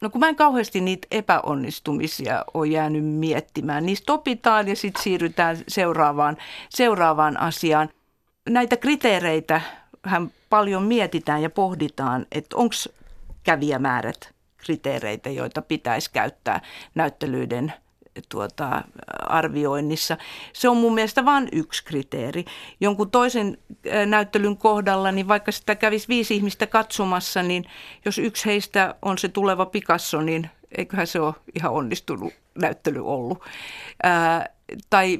[0.00, 3.86] no kun mä en kauheasti niitä epäonnistumisia ole jäänyt miettimään.
[3.86, 6.36] Niistä opitaan ja sitten siirrytään seuraavaan,
[6.68, 7.88] seuraavaan asiaan.
[8.48, 9.60] Näitä kriteereitä
[10.02, 12.74] hän paljon mietitään ja pohditaan, että onko
[13.42, 14.37] kävijämäärät
[14.68, 16.60] kriteereitä, joita pitäisi käyttää
[16.94, 17.72] näyttelyiden
[18.28, 18.82] tuota,
[19.20, 20.16] arvioinnissa.
[20.52, 22.44] Se on mun mielestä vain yksi kriteeri.
[22.80, 23.58] Jonkun toisen
[24.06, 27.64] näyttelyn kohdalla, niin vaikka sitä kävisi viisi ihmistä katsomassa, niin
[28.04, 33.38] jos yksi heistä on se tuleva Picasso, niin eiköhän se ole ihan onnistunut näyttely ollut.
[34.02, 34.48] Ää,
[34.90, 35.18] tai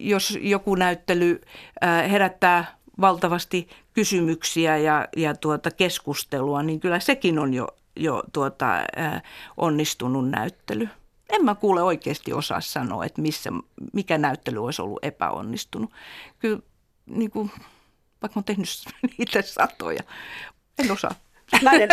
[0.00, 1.40] jos joku näyttely
[1.80, 8.78] ää, herättää valtavasti kysymyksiä ja, ja tuota keskustelua, niin kyllä sekin on jo jo tuota,
[8.98, 9.22] äh,
[9.56, 10.88] onnistunut näyttely.
[11.30, 13.50] En mä kuule oikeasti osaa sanoa, että missä,
[13.92, 15.90] mikä näyttely olisi ollut epäonnistunut.
[16.38, 16.58] Kyllä
[17.06, 17.50] niin kuin,
[18.22, 18.68] vaikka olen tehnyt
[19.18, 20.02] niitä satoja,
[20.78, 21.14] en osaa.
[21.62, 21.88] Nainen,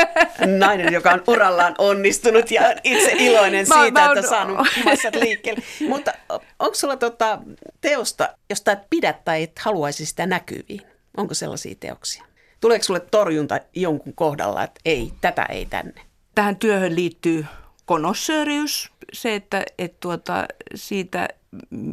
[0.60, 5.16] nainen, joka on urallaan onnistunut ja itse iloinen mä, siitä, mä että on saanut massat
[5.16, 5.64] liikkeelle.
[5.88, 6.14] Mutta
[6.60, 7.40] onko sulla tota
[7.82, 10.82] teosta, josta et pidä tai et haluaisi sitä näkyviin?
[11.18, 12.24] Onko sellaisia teoksia?
[12.62, 16.02] Tuleeko sulle torjunta jonkun kohdalla, että ei, tätä ei tänne?
[16.36, 17.46] Tähän työhön liittyy
[17.86, 20.46] konossööriys, se, että, että tuota,
[20.76, 21.28] siitä,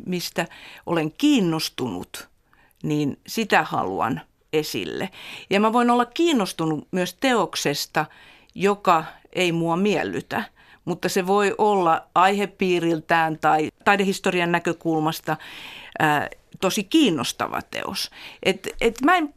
[0.07, 0.47] mistä
[0.87, 2.29] olen kiinnostunut,
[2.83, 4.21] niin sitä haluan
[4.53, 5.11] esille.
[5.51, 8.07] Ja mä voin olla kiinnostunut myös teoksesta,
[8.55, 10.45] joka ei mua miellytä,
[10.85, 15.37] mutta se voi olla aihepiiriltään tai taidehistorian näkökulmasta
[15.99, 16.29] ää,
[16.61, 18.11] tosi kiinnostava teos.
[18.43, 19.35] Et, et mä en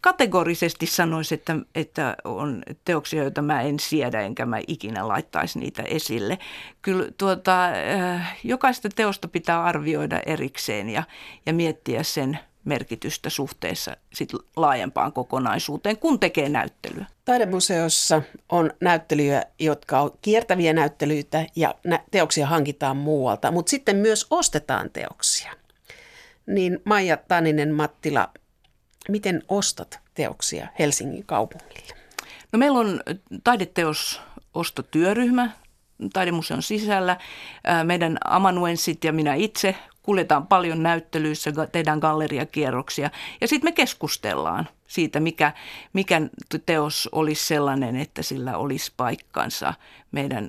[0.00, 5.82] kategorisesti sanoisi, että, että on teoksia, joita mä en siedä, enkä mä ikinä laittaisi niitä
[5.82, 6.38] esille.
[6.82, 11.02] Kyllä tuota, äh, jokaista teosta pitää arvioida erikseen ja,
[11.46, 17.06] ja miettiä sen merkitystä suhteessa sit laajempaan kokonaisuuteen, kun tekee näyttelyä.
[17.24, 21.74] Taidemuseossa on näyttelyjä, jotka on kiertäviä näyttelyitä ja
[22.10, 25.52] teoksia hankitaan muualta, mutta sitten myös ostetaan teoksia.
[26.46, 28.28] Niin Maija Taninen Mattila,
[29.08, 31.94] Miten ostat teoksia Helsingin kaupungille?
[32.52, 33.00] No meillä on
[33.44, 34.20] taideteos
[34.54, 35.50] ostotyöryhmä
[36.12, 37.16] taidemuseon sisällä.
[37.84, 43.10] Meidän amanuenssit ja minä itse kuljetaan paljon näyttelyissä, tehdään galleriakierroksia
[43.40, 45.52] ja sitten me keskustellaan siitä, mikä,
[45.92, 46.20] mikä
[46.66, 49.74] teos olisi sellainen, että sillä olisi paikkansa
[50.12, 50.48] meidän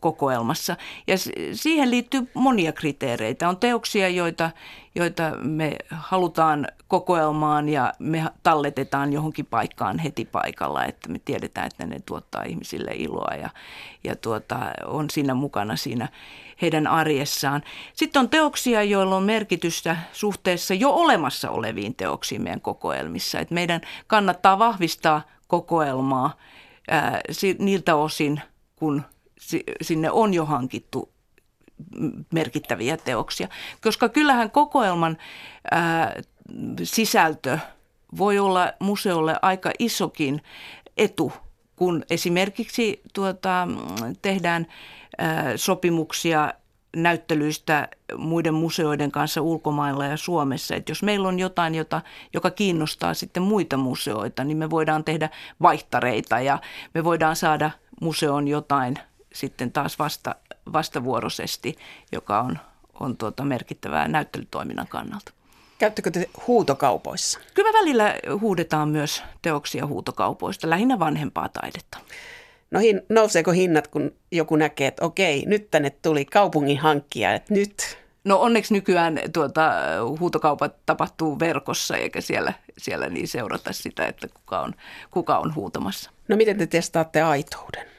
[0.00, 0.76] kokoelmassa.
[1.06, 1.14] Ja
[1.52, 3.48] siihen liittyy monia kriteereitä.
[3.48, 4.50] On teoksia, joita,
[4.94, 11.86] joita me halutaan kokoelmaan ja me talletetaan johonkin paikkaan heti paikalla, että me tiedetään, että
[11.86, 13.50] ne tuottaa ihmisille iloa ja,
[14.04, 16.08] ja tuota, on siinä mukana siinä
[16.62, 17.62] heidän arjessaan.
[17.92, 23.38] Sitten on teoksia, joilla on merkitystä suhteessa jo olemassa oleviin teoksiin meidän kokoelmissa.
[23.38, 26.36] Että meidän kannattaa vahvistaa kokoelmaa
[26.90, 27.20] ää,
[27.58, 28.40] niiltä osin,
[28.76, 29.02] kun
[29.82, 31.12] sinne on jo hankittu
[32.32, 33.48] merkittäviä teoksia.
[33.80, 35.16] Koska kyllähän kokoelman
[35.70, 36.14] ää,
[36.82, 37.58] sisältö
[38.18, 40.42] voi olla museolle aika isokin
[40.96, 41.32] etu,
[41.76, 43.68] kun esimerkiksi tuota,
[44.22, 44.66] tehdään
[45.18, 46.52] ää, sopimuksia
[46.96, 50.74] näyttelyistä muiden museoiden kanssa ulkomailla ja Suomessa.
[50.74, 52.02] Että jos meillä on jotain, jota,
[52.34, 55.30] joka kiinnostaa sitten muita museoita, niin me voidaan tehdä
[55.62, 56.58] vaihtareita ja
[56.94, 58.98] me voidaan saada museon jotain
[59.36, 60.34] sitten taas vasta,
[60.72, 61.76] vastavuoroisesti,
[62.12, 62.58] joka on,
[63.00, 65.32] on tuota merkittävää näyttelytoiminnan kannalta.
[65.78, 67.40] Käyttekö te huutokaupoissa?
[67.54, 71.98] Kyllä välillä huudetaan myös teoksia huutokaupoista, lähinnä vanhempaa taidetta.
[72.70, 77.54] No hin, nouseeko hinnat, kun joku näkee, että okei, nyt tänne tuli kaupungin hankkija, että
[77.54, 77.98] nyt...
[78.24, 79.72] No onneksi nykyään tuota,
[80.20, 84.74] huutokaupat tapahtuu verkossa eikä siellä, siellä niin seurata sitä, että kuka on,
[85.10, 86.10] kuka on huutamassa.
[86.28, 87.95] No miten te testaatte aitouden?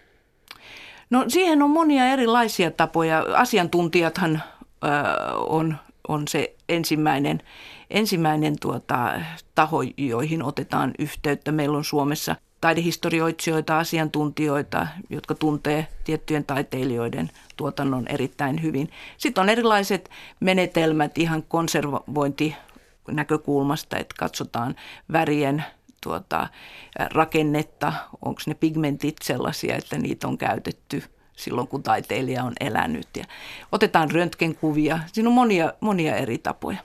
[1.10, 3.26] No siihen on monia erilaisia tapoja.
[3.34, 4.44] Asiantuntijathan
[4.84, 4.88] ö,
[5.36, 7.42] on, on se ensimmäinen,
[7.90, 9.14] ensimmäinen tuota,
[9.56, 11.52] taho, joihin otetaan yhteyttä.
[11.52, 18.90] Meillä on Suomessa taidehistorioitsijoita, asiantuntijoita, jotka tuntee tiettyjen taiteilijoiden tuotannon erittäin hyvin.
[19.18, 22.56] Sitten on erilaiset menetelmät ihan konservointi
[23.12, 24.76] näkökulmasta, että katsotaan
[25.12, 25.64] värien
[26.02, 26.48] tuota,
[27.14, 27.94] rakennetta,
[28.26, 31.04] onko ne pigmentit sellaisia, että niitä on käytetty
[31.36, 33.08] silloin, kun taiteilija on elänyt.
[33.18, 33.24] Ja
[33.72, 35.00] otetaan röntgenkuvia.
[35.14, 36.78] Siinä on monia, monia eri tapoja.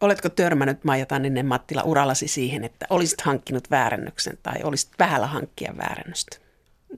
[0.00, 5.74] Oletko törmännyt Maija Tanninen Mattila urallasi siihen, että olisit hankkinut väärännöksen tai olisit vähällä hankkia
[5.76, 6.36] väärännöstä?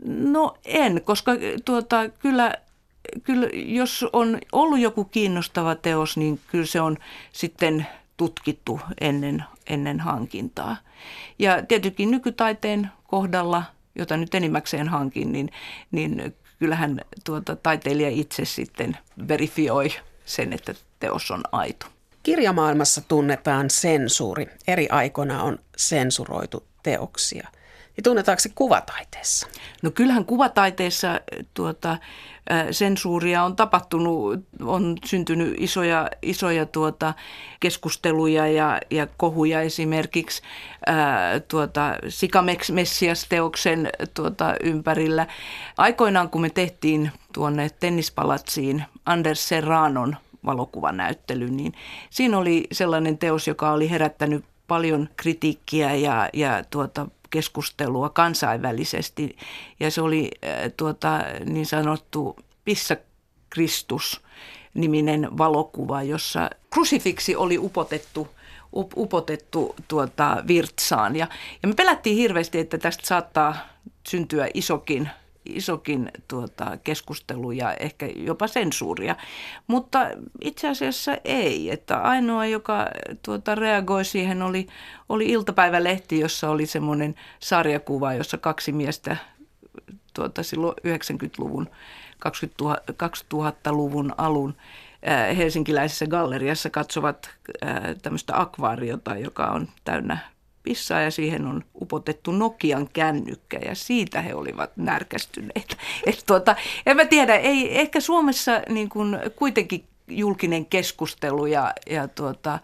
[0.07, 1.33] No en, koska
[1.65, 2.55] tuota, kyllä,
[3.23, 6.97] kyllä jos on ollut joku kiinnostava teos, niin kyllä se on
[7.33, 10.77] sitten tutkittu ennen, ennen hankintaa.
[11.39, 13.63] Ja tietenkin nykytaiteen kohdalla,
[13.95, 15.51] jota nyt enimmäkseen hankin, niin,
[15.91, 18.97] niin kyllähän tuota, taiteilija itse sitten
[19.29, 19.89] verifioi
[20.25, 21.87] sen, että teos on aito.
[22.23, 24.47] Kirjamaailmassa tunnetaan sensuuri.
[24.67, 27.49] Eri aikoina on sensuroitu teoksia.
[27.99, 29.47] Ja tunnetaanko se kuvataiteessa?
[29.83, 31.21] No kyllähän kuvataiteessa
[31.55, 31.99] tuota,
[32.71, 37.15] sensuuria on tapahtunut, on syntynyt isoja, isoja tuota,
[37.61, 40.43] keskusteluja ja, ja kohuja esimerkiksi
[40.87, 45.27] ää, tuota, Sikamessias-teoksen tuota, ympärillä.
[45.77, 51.73] Aikoinaan kun me tehtiin tuonne tennispalatsiin Anders Serranon valokuvanäyttely, niin
[52.11, 59.37] siinä oli sellainen teos, joka oli herättänyt paljon kritiikkiä ja, ja tuota, keskustelua kansainvälisesti.
[59.81, 62.97] Ja se oli äh, tuota, niin sanottu Pissa
[63.51, 64.21] Kristus
[64.75, 68.29] niminen valokuva, jossa krusifiksi oli upotettu
[68.73, 71.17] up, upotettu tuota, virtsaan.
[71.17, 71.29] Ja,
[71.63, 73.57] ja me pelättiin hirveästi, että tästä saattaa
[74.09, 75.11] syntyä isokin
[75.45, 79.17] isokin tuota, keskustelu ja ehkä jopa sensuuria.
[79.67, 80.07] Mutta
[80.41, 81.71] itse asiassa ei.
[81.71, 82.87] Että ainoa, joka
[83.23, 84.67] tuota, reagoi siihen, oli,
[85.09, 89.17] oli iltapäivälehti, jossa oli semmoinen sarjakuva, jossa kaksi miestä
[90.15, 91.71] tuota, silloin 90-luvun,
[93.35, 94.57] 2000-luvun alun
[95.37, 97.31] helsinkiläisessä galleriassa katsovat
[98.03, 100.19] tämmöistä akvaariota, joka on täynnä
[100.69, 105.77] pissaa ja siihen on upotettu Nokian kännykkä ja siitä he olivat närkästyneitä.
[106.07, 112.09] Et tuota, en mä tiedä, ei ehkä Suomessa niin kuin kuitenkin julkinen keskustelu ja, ja
[112.09, 112.59] tuota,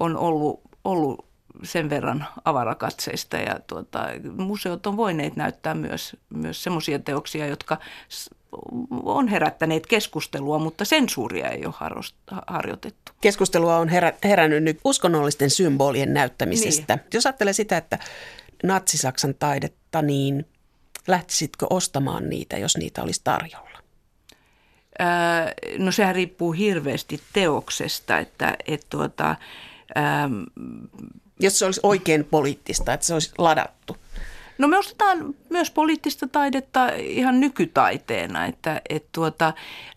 [0.00, 1.26] on ollut, ollut
[1.62, 4.00] sen verran avarakatseista ja tuota,
[4.36, 7.78] museot on voineet näyttää myös, myös semmoisia teoksia, jotka
[8.90, 11.74] on herättäneet keskustelua, mutta sensuuria ei ole
[12.46, 13.12] harjoitettu.
[13.20, 16.96] Keskustelua on herä, herännyt nyt uskonnollisten symbolien näyttämisestä.
[16.96, 17.06] Niin.
[17.14, 17.98] Jos ajattelee sitä, että
[18.62, 20.46] natsisaksan taidetta, niin
[21.06, 23.72] lähtisitkö ostamaan niitä, jos niitä olisi tarjolla?
[25.78, 29.36] no sehän riippuu hirveästi teoksesta, että et tuota,
[29.96, 30.42] ähm,
[31.40, 33.96] jos se olisi oikein poliittista, että se olisi ladattu.
[34.58, 39.52] No me ostetaan myös poliittista taidetta ihan nykytaiteena, että et tuota,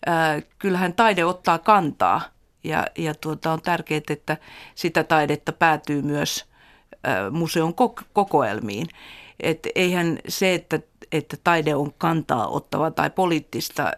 [0.08, 2.20] äh, kyllähän taide ottaa kantaa
[2.64, 4.36] ja, ja tuota, on tärkeää, että
[4.74, 6.44] sitä taidetta päätyy myös
[6.92, 7.74] äh, museon
[8.12, 8.86] kokoelmiin.
[9.40, 10.80] Et eihän se, että,
[11.12, 13.92] että taide on kantaa ottava tai poliittista,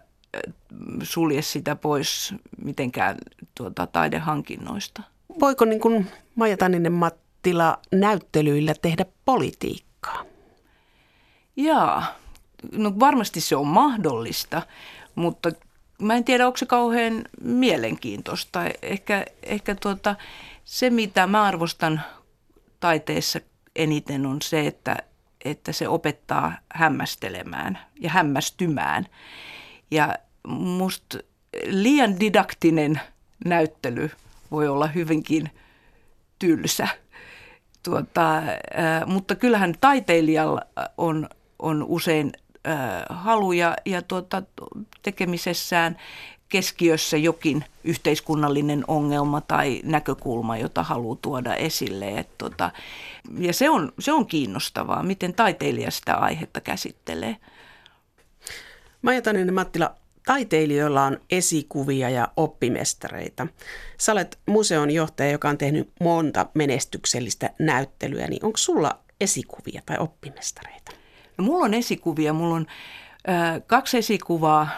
[1.02, 3.16] sulje sitä pois mitenkään
[3.54, 5.02] tuota, taidehankinnoista.
[5.40, 10.24] Voiko niin kuin Maija Tanninen Mattila näyttelyillä tehdä politiikkaa?
[11.58, 12.14] Jaa,
[12.72, 14.62] no varmasti se on mahdollista,
[15.14, 15.50] mutta
[16.02, 18.60] mä en tiedä, onko se kauhean mielenkiintoista.
[18.82, 20.16] Ehkä, ehkä tuota,
[20.64, 22.00] se, mitä mä arvostan
[22.80, 23.40] taiteessa
[23.76, 24.96] eniten, on se, että,
[25.44, 29.06] että se opettaa hämmästelemään ja hämmästymään.
[29.90, 30.14] Ja
[30.48, 31.18] musta
[31.66, 33.00] liian didaktinen
[33.44, 34.10] näyttely
[34.50, 35.50] voi olla hyvinkin
[36.38, 36.88] tylsä.
[37.82, 38.42] Tuota,
[39.06, 40.60] mutta kyllähän taiteilijalla
[40.98, 42.32] on, on usein
[43.10, 44.42] haluja ja tuota,
[45.02, 45.96] tekemisessään
[46.48, 52.18] keskiössä jokin yhteiskunnallinen ongelma tai näkökulma, jota haluaa tuoda esille.
[52.18, 52.70] Et tota,
[53.38, 57.36] ja se on, se on kiinnostavaa, miten taiteilija sitä aihetta käsittelee.
[59.02, 59.94] Maija Taninen Mattila,
[60.26, 63.46] taiteilijoilla on esikuvia ja oppimestareita.
[63.98, 69.96] Sä olet museon johtaja, joka on tehnyt monta menestyksellistä näyttelyä, niin onko sulla esikuvia tai
[69.98, 70.97] oppimestareita?
[71.40, 72.32] Mulla on esikuvia.
[72.32, 72.66] Mulla on
[73.28, 74.68] äh, kaksi esikuvaa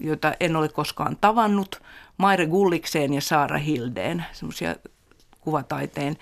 [0.00, 1.82] joita en ole koskaan tavannut,
[2.18, 4.76] Maire Gullikseen ja Saara Hildeen, semmoisia
[5.40, 6.16] kuvataiteen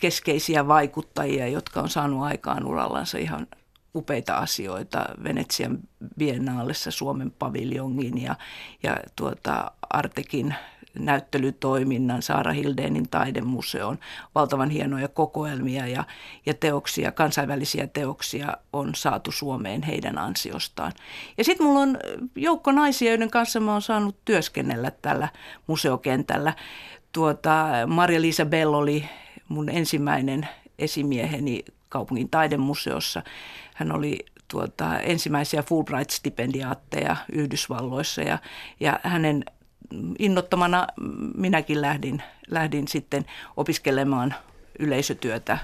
[0.00, 3.46] keskeisiä vaikuttajia, jotka on saanut aikaan urallansa ihan
[3.94, 5.78] upeita asioita Venetsian
[6.18, 8.36] biennaalissa Suomen paviljongin ja,
[8.82, 10.54] ja tuota Artekin
[10.98, 13.98] näyttelytoiminnan, Saara Hildeenin taidemuseon,
[14.34, 16.04] valtavan hienoja kokoelmia ja,
[16.46, 20.92] ja teoksia, kansainvälisiä teoksia on saatu Suomeen heidän ansiostaan.
[21.38, 21.98] Ja sitten mulla on
[22.36, 25.28] joukko naisia, joiden kanssa mä oon saanut työskennellä tällä
[25.66, 26.54] museokentällä.
[27.12, 29.04] Tuota, Maria-Liisa Bell oli
[29.48, 33.22] mun ensimmäinen esimieheni kaupungin taidemuseossa.
[33.74, 38.38] Hän oli tuota, ensimmäisiä Fulbright-stipendiaatteja Yhdysvalloissa ja,
[38.80, 39.44] ja hänen
[40.18, 40.86] innottamana
[41.36, 43.24] minäkin lähdin, lähdin sitten
[43.56, 44.34] opiskelemaan
[44.78, 45.58] yleisötyötä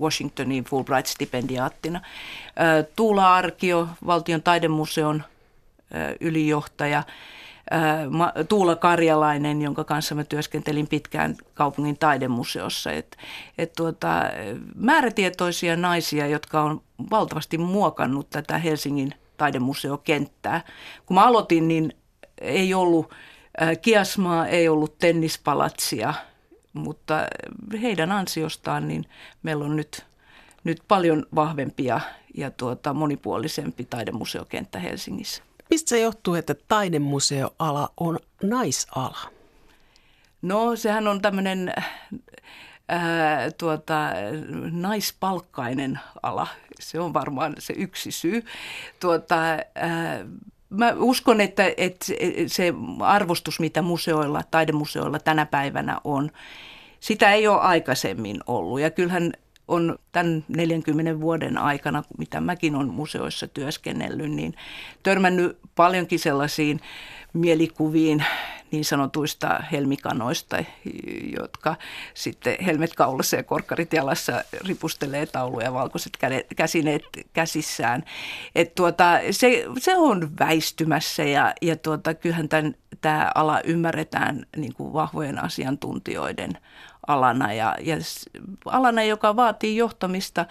[0.00, 2.00] Washingtonin Fulbright-stipendiaattina.
[2.96, 5.22] Tuula Arkio, valtion taidemuseon
[6.20, 7.02] ylijohtaja,
[8.48, 12.92] Tuula Karjalainen, jonka kanssa mä työskentelin pitkään kaupungin taidemuseossa.
[12.92, 13.16] Et,
[13.58, 14.22] et tuota,
[14.74, 20.60] määrätietoisia naisia, jotka on valtavasti muokannut tätä Helsingin taidemuseokenttää.
[21.06, 21.92] Kun mä aloitin, niin
[22.42, 23.12] ei ollut
[23.82, 26.14] Kiasmaa ei ollut tennispalatsia,
[26.72, 27.26] mutta
[27.82, 29.04] heidän ansiostaan niin
[29.42, 30.06] meillä on nyt,
[30.64, 32.00] nyt paljon vahvempi ja,
[32.34, 35.42] ja tuota, monipuolisempi taidemuseokenttä Helsingissä.
[35.70, 39.18] Mistä se johtuu, että taidemuseoala on naisala?
[40.42, 41.72] No sehän on tämmöinen
[42.88, 44.10] ää, tuota,
[44.70, 46.46] naispalkkainen ala.
[46.80, 48.44] Se on varmaan se yksi syy.
[49.00, 49.36] Tuota,
[49.74, 50.24] ää,
[50.72, 52.06] mä uskon, että, että
[52.46, 56.30] se arvostus, mitä museoilla, taidemuseoilla tänä päivänä on,
[57.00, 58.80] sitä ei ole aikaisemmin ollut.
[58.80, 59.32] Ja kyllähän
[59.68, 64.54] on tämän 40 vuoden aikana, mitä mäkin olen museoissa työskennellyt, niin
[65.02, 66.80] törmännyt paljonkin sellaisiin
[67.32, 68.24] mielikuviin
[68.70, 70.64] niin sanotuista helmikanoista,
[71.38, 71.76] jotka
[72.14, 76.18] sitten helmet kaulassa ja korkkarit jalassa ripustelee tauluja ja valkoiset
[76.56, 78.04] käsineet käsissään.
[78.54, 84.74] Et tuota, se, se on väistymässä ja, ja tuota, kyllähän tämän, tämä ala ymmärretään niin
[84.74, 86.50] kuin vahvojen asiantuntijoiden
[87.06, 87.96] alana ja, ja
[88.66, 90.46] alana, joka vaatii johtamista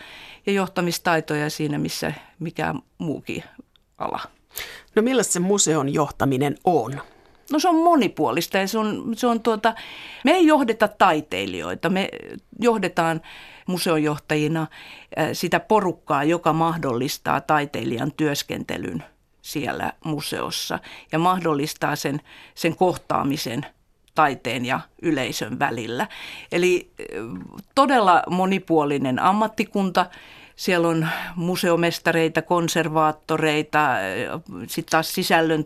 [0.45, 3.43] ja johtamistaitoja siinä, missä mikä muukin
[3.97, 4.19] ala.
[4.95, 7.01] No millaista se museon johtaminen on?
[7.51, 9.73] No se on monipuolista ja se on, se on tuota,
[10.23, 12.09] me ei johdeta taiteilijoita, me
[12.59, 13.21] johdetaan
[13.67, 14.67] museonjohtajina
[15.33, 19.03] sitä porukkaa, joka mahdollistaa taiteilijan työskentelyn
[19.41, 20.79] siellä museossa
[21.11, 22.21] ja mahdollistaa sen,
[22.55, 23.65] sen kohtaamisen
[24.21, 26.07] taiteen ja yleisön välillä.
[26.51, 26.91] Eli
[27.75, 30.05] todella monipuolinen ammattikunta–
[30.61, 33.79] siellä on museomestareita, konservaattoreita,
[34.67, 35.65] sitten taas sisällön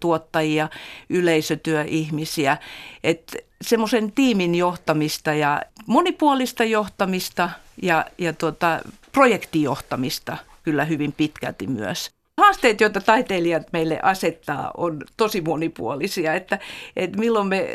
[0.00, 0.68] tuottajia,
[1.08, 2.56] yleisötyöihmisiä.
[3.04, 7.50] Että semmoisen tiimin johtamista ja monipuolista johtamista
[7.82, 8.80] ja, ja tuota,
[9.12, 12.21] projektijohtamista kyllä hyvin pitkälti myös.
[12.42, 16.58] Haasteet, joita taiteilijat meille asettaa, on tosi monipuolisia, että,
[16.96, 17.68] että milloin me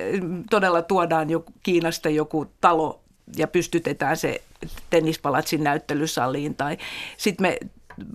[0.49, 3.01] todella tuodaan joku, Kiinasta joku talo
[3.37, 4.41] ja pystytetään se
[4.89, 6.55] tennispalatsin näyttelysaliin.
[6.55, 6.77] Tai
[7.17, 7.57] sitten me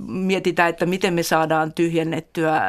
[0.06, 2.60] mietitään, että miten me saadaan tyhjennettyä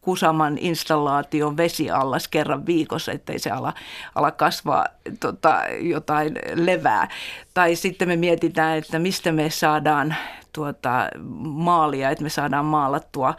[0.00, 3.74] Kusaman installaation vesiallas kerran viikossa, ettei se ala,
[4.14, 4.86] ala kasvaa
[5.20, 7.08] tota, jotain levää.
[7.54, 10.16] Tai sitten me mietitään, että mistä me saadaan
[10.54, 11.08] tuota,
[11.42, 13.34] maalia, että me saadaan maalattua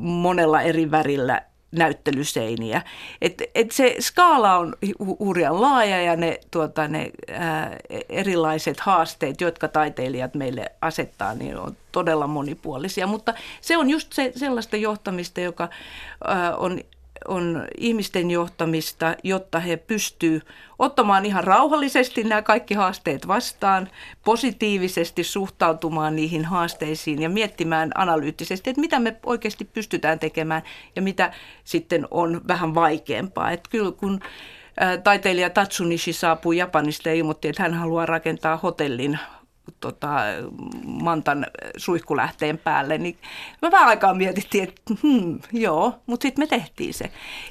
[0.00, 1.42] monella eri värillä
[1.74, 2.82] näyttelyseiniä.
[3.22, 4.74] Et, et se skaala on
[5.18, 7.76] hurjan laaja ja ne, tuota, ne ää,
[8.08, 13.06] erilaiset haasteet, jotka taiteilijat meille asettaa, niin on todella monipuolisia.
[13.06, 15.68] Mutta se on just se, sellaista johtamista, joka
[16.24, 16.80] ää, on
[17.28, 20.42] on ihmisten johtamista, jotta he pystyvät
[20.78, 23.90] ottamaan ihan rauhallisesti nämä kaikki haasteet vastaan,
[24.24, 30.62] positiivisesti suhtautumaan niihin haasteisiin ja miettimään analyyttisesti, että mitä me oikeasti pystytään tekemään
[30.96, 31.32] ja mitä
[31.64, 33.50] sitten on vähän vaikeampaa.
[33.50, 34.20] Että kyllä kun
[35.04, 39.18] taiteilija Tatsunishi saapui Japanista ja ilmoitti, että hän haluaa rakentaa hotellin
[39.80, 40.20] tota,
[40.84, 41.46] Mantan
[41.76, 43.18] suihkulähteen päälle, niin
[43.62, 47.04] me vähän aikaa mietittiin, että hmm, joo, mutta sitten me tehtiin se.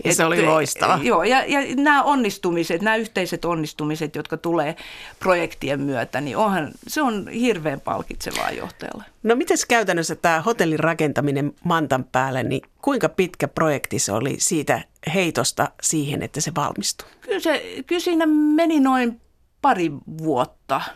[0.04, 1.00] Ja et, se oli loistava.
[1.04, 4.76] Joo, ja, ja nämä onnistumiset, nämä yhteiset onnistumiset, jotka tulee
[5.20, 9.04] projektien myötä, niin onhan, se on hirveän palkitsevaa johtajalle.
[9.24, 14.82] No miten käytännössä tämä hotellin rakentaminen Mantan päälle, niin kuinka pitkä projekti se oli siitä
[15.14, 17.08] heitosta siihen, että se valmistui?
[17.22, 19.22] Kyllä, se, kyllä siinä meni noin
[19.62, 20.82] pari vuotta–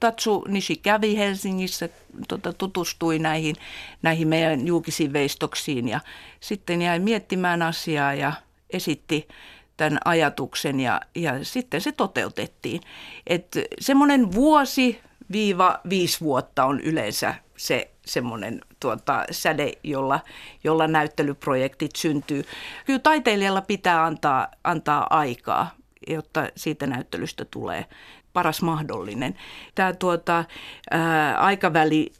[0.00, 1.88] Tatsu Nishi kävi Helsingissä,
[2.28, 3.56] tota, tutustui näihin,
[4.02, 6.00] näihin meidän julkisiin veistoksiin ja
[6.40, 8.32] sitten jäi miettimään asiaa ja
[8.70, 9.28] esitti
[9.76, 12.80] tämän ajatuksen ja, ja sitten se toteutettiin.
[13.26, 15.00] Että semmoinen vuosi
[15.32, 20.20] viiva viisi vuotta on yleensä se semmoinen tuota, säde, jolla,
[20.64, 22.44] jolla näyttelyprojektit syntyy.
[22.86, 25.70] Kyllä taiteilijalla pitää antaa, antaa aikaa,
[26.08, 27.86] jotta siitä näyttelystä tulee
[28.32, 29.34] paras mahdollinen.
[29.74, 30.44] Tämä tuota,
[30.90, 32.12] ää, aikaväli,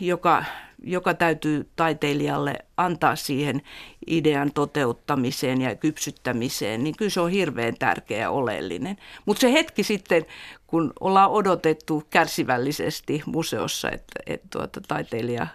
[0.00, 0.44] joka,
[0.82, 3.62] joka täytyy taiteilijalle antaa siihen
[4.06, 8.96] idean toteuttamiseen ja kypsyttämiseen, niin kyllä se on hirveän tärkeä ja oleellinen.
[9.26, 10.26] Mutta se hetki sitten,
[10.66, 15.46] kun ollaan odotettu kärsivällisesti museossa, että, että tuota, taiteilija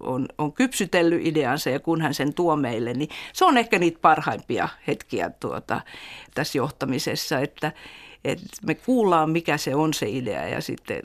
[0.00, 3.98] on, on kypsytellyt ideansa ja kun hän sen tuo meille, niin se on ehkä niitä
[4.02, 5.80] parhaimpia hetkiä tuota,
[6.34, 7.72] tässä johtamisessa, että,
[8.24, 11.02] että me kuullaan, mikä se on se idea ja sitten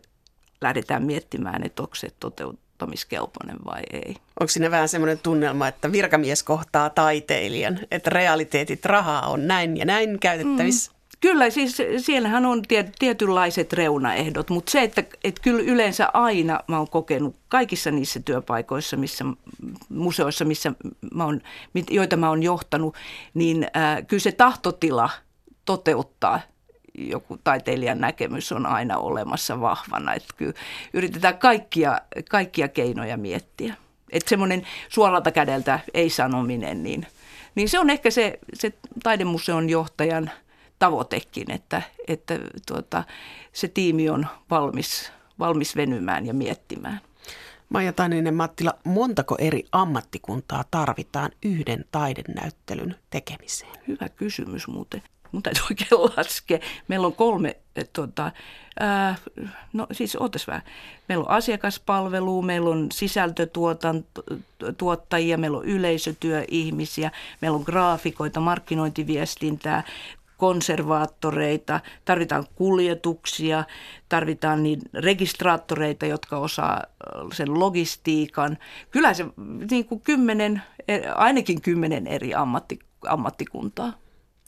[0.62, 4.16] lähdetään miettimään, että onko se toteuttamiskelpoinen vai ei.
[4.40, 9.86] Onko siinä vähän semmoinen tunnelma, että virkamies kohtaa taiteilijan, että realiteetit, rahaa on näin ja
[9.86, 10.92] näin käytettävissä?
[10.92, 10.98] Mm.
[11.22, 12.62] Kyllä, siis siellähän on
[13.00, 18.98] tietynlaiset reunaehdot, mutta se, että, että kyllä yleensä aina mä oon kokenut kaikissa niissä työpaikoissa,
[18.98, 19.26] missä,
[19.90, 20.74] museoissa, missä
[21.14, 21.42] mä oon,
[21.90, 22.96] joita mä oon johtanut,
[23.34, 25.10] niin äh, kyllä se tahtotila
[25.66, 26.40] toteuttaa
[26.98, 30.14] joku taiteilijan näkemys on aina olemassa vahvana.
[30.14, 30.54] Että kyllä
[30.94, 33.76] yritetään kaikkia, kaikkia keinoja miettiä.
[34.12, 37.08] Että semmoinen suoralta kädeltä ei sanominen, niin,
[37.56, 38.74] niin se on ehkä se, se
[39.04, 40.32] taidemuseon johtajan
[40.80, 43.04] tavoitekin, että, että tuota,
[43.54, 47.02] se tiimi on valmis, valmis venymään ja miettimään.
[47.70, 53.74] Maija Taninen Mattila, montako eri ammattikuntaa tarvitaan yhden taidenäyttelyn tekemiseen?
[53.88, 56.60] Hyvä kysymys muuten mun täytyy oikein laskea.
[56.88, 57.58] Meillä on kolme,
[57.94, 58.32] tuota,
[58.80, 59.16] ää,
[59.74, 60.62] no siis ootas vähän.
[61.10, 67.12] Meillä on asiakaspalvelu, meillä on sisältötuottajia, meillä on yleisötyöihmisiä,
[67.42, 69.84] meillä on graafikoita, markkinointiviestintää,
[70.38, 73.64] konservaattoreita, tarvitaan kuljetuksia,
[74.10, 76.84] tarvitaan niin registraattoreita, jotka osaa
[77.34, 78.58] sen logistiikan.
[78.92, 79.26] Kyllä se
[79.72, 80.62] niin kuin kymmenen,
[81.16, 83.94] ainakin kymmenen eri ammatti, ammattikuntaa.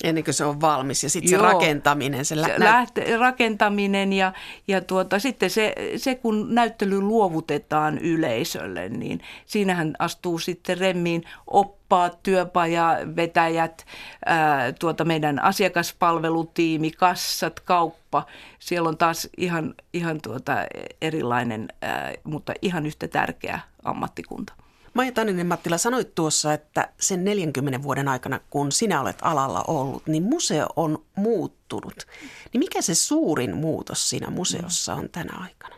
[0.03, 2.25] Ennen kuin se on valmis ja sitten se rakentaminen.
[2.25, 4.33] Se, lä- lähte- rakentaminen ja,
[4.67, 12.23] ja tuota, sitten se, se, kun näyttely luovutetaan yleisölle, niin siinähän astuu sitten remmiin oppaat,
[12.23, 13.85] työpajavetäjät,
[14.25, 18.25] ää, tuota meidän asiakaspalvelutiimi, kassat, kauppa.
[18.59, 20.53] Siellä on taas ihan, ihan tuota
[21.01, 24.53] erilainen, ää, mutta ihan yhtä tärkeä ammattikunta.
[24.93, 30.07] Maija Taninen Mattila, sanoit tuossa, että sen 40 vuoden aikana, kun sinä olet alalla ollut,
[30.07, 32.07] niin museo on muuttunut.
[32.53, 35.75] Niin mikä se suurin muutos siinä museossa on tänä aikana?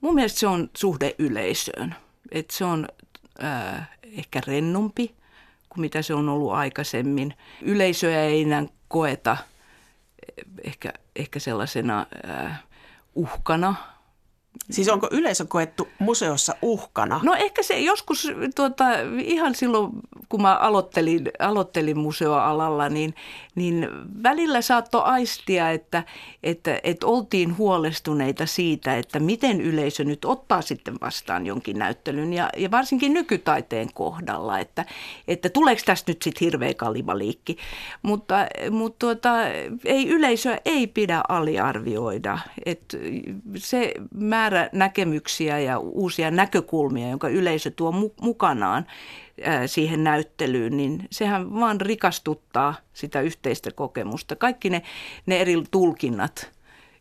[0.00, 1.94] Mun mielestä se on suhde yleisöön.
[2.30, 2.88] Et se on
[3.44, 5.14] äh, ehkä rennompi
[5.68, 7.34] kuin mitä se on ollut aikaisemmin.
[7.62, 9.36] Yleisöä ei enää koeta
[10.64, 12.62] ehkä, ehkä sellaisena äh,
[13.14, 13.74] uhkana–
[14.70, 17.20] Siis onko yleisö koettu museossa uhkana?
[17.22, 18.84] No ehkä se joskus tuota,
[19.18, 19.92] ihan silloin,
[20.32, 23.14] kun mä aloittelin, aloittelin museoalalla, niin,
[23.54, 23.88] niin
[24.22, 26.04] välillä saattoi aistia, että,
[26.42, 32.50] että, että oltiin huolestuneita siitä, että miten yleisö nyt ottaa sitten vastaan jonkin näyttelyn ja,
[32.56, 34.84] ja varsinkin nykytaiteen kohdalla, että,
[35.28, 37.56] että tuleeko tästä nyt sitten hirveä kalibaliikki.
[38.02, 39.48] Mutta, mutta tuota,
[39.84, 42.38] ei yleisöä ei pidä aliarvioida.
[42.66, 42.96] että
[43.56, 48.86] se määrä näkemyksiä ja uusia näkökulmia, jonka yleisö tuo mukanaan
[49.66, 54.36] siihen näyttelyyn, niin sehän vaan rikastuttaa sitä yhteistä kokemusta.
[54.36, 54.82] Kaikki ne,
[55.26, 56.50] ne eri tulkinnat,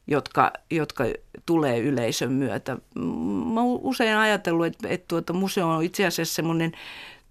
[0.07, 1.03] jotka, jotka
[1.45, 2.77] tulee yleisön myötä.
[3.53, 6.71] Mä usein ajatellut, että, että tuota museo on itse asiassa semmoinen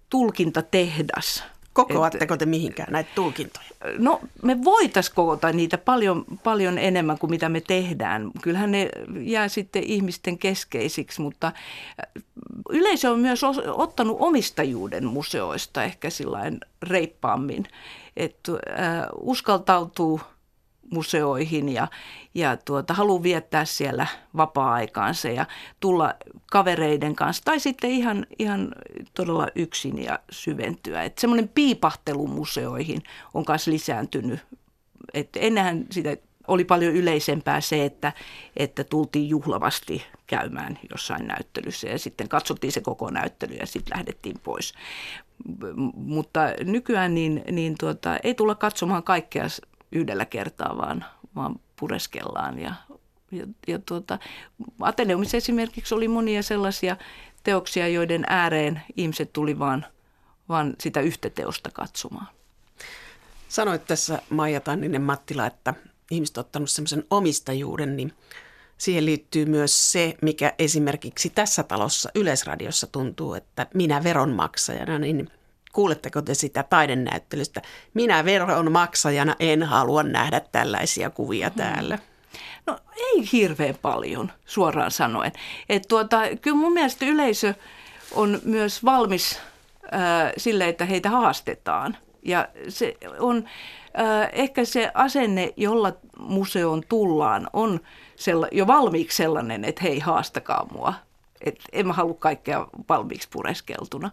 [0.09, 1.43] tulkintatehdas
[1.73, 3.65] Kokoatteko te mihinkään näitä tulkintoja?
[3.97, 8.31] No me voitaisiin koota niitä paljon, paljon enemmän kuin mitä me tehdään.
[8.41, 12.23] Kyllähän ne jää sitten ihmisten keskeisiksi, mutta äh,
[12.69, 17.65] yleisö on myös ottanut omistajuuden museoista ehkä sillain reippaammin,
[18.17, 18.57] että äh,
[19.21, 20.21] uskaltautuu
[20.91, 21.87] museoihin ja,
[22.33, 25.45] ja tuota, haluaa viettää siellä vapaa-aikaansa ja
[25.79, 26.13] tulla
[26.51, 28.71] kavereiden kanssa tai sitten ihan, ihan
[29.13, 31.03] todella yksin ja syventyä.
[31.03, 34.39] Että semmoinen piipahtelu museoihin on myös lisääntynyt.
[35.13, 36.17] että ennenhän sitä
[36.47, 38.13] oli paljon yleisempää se, että,
[38.57, 44.35] että tultiin juhlavasti käymään jossain näyttelyssä ja sitten katsottiin se koko näyttely ja sitten lähdettiin
[44.43, 44.73] pois.
[45.95, 49.45] Mutta nykyään niin, niin tuota, ei tulla katsomaan kaikkea
[49.91, 52.59] yhdellä kertaa, vaan, vaan pureskellaan.
[52.59, 52.73] Ja,
[53.31, 54.19] ja, ja tuota,
[54.79, 56.97] Ateneumissa esimerkiksi oli monia sellaisia
[57.43, 59.85] teoksia, joiden ääreen ihmiset tuli vaan,
[60.49, 62.27] vaan sitä yhtä teosta katsomaan.
[63.47, 65.73] Sanoit tässä Maija Tanninen Mattila, että
[66.11, 68.13] ihmiset on ottanut semmoisen omistajuuden, niin
[68.77, 75.29] siihen liittyy myös se, mikä esimerkiksi tässä talossa Yleisradiossa tuntuu, että minä veronmaksajana, niin
[75.73, 77.61] Kuuletteko te sitä taidenäyttelystä?
[77.93, 81.57] Minä veron maksajana en halua nähdä tällaisia kuvia hmm.
[81.57, 81.99] täällä.
[82.65, 85.31] No ei hirveän paljon, suoraan sanoen.
[85.69, 87.53] Et tuota, kyllä mun mielestä yleisö
[88.11, 89.39] on myös valmis
[89.93, 91.97] äh, sille, että heitä haastetaan.
[92.23, 93.37] Ja se on
[93.99, 97.79] äh, ehkä se asenne, jolla museoon tullaan, on
[98.15, 100.93] sella, jo valmiiksi sellainen, että hei haastakaa mua
[101.45, 104.11] että en mä halua kaikkea valmiiksi pureskeltuna.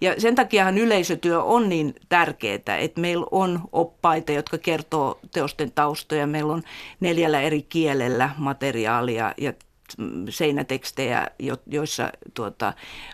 [0.00, 6.26] Ja sen takiahan yleisötyö on niin tärkeää, että meillä on oppaita, jotka kertoo teosten taustoja.
[6.26, 6.62] Meillä on
[7.00, 9.52] neljällä eri kielellä materiaalia ja
[10.28, 11.28] seinätekstejä,
[11.66, 12.72] joissa tuota,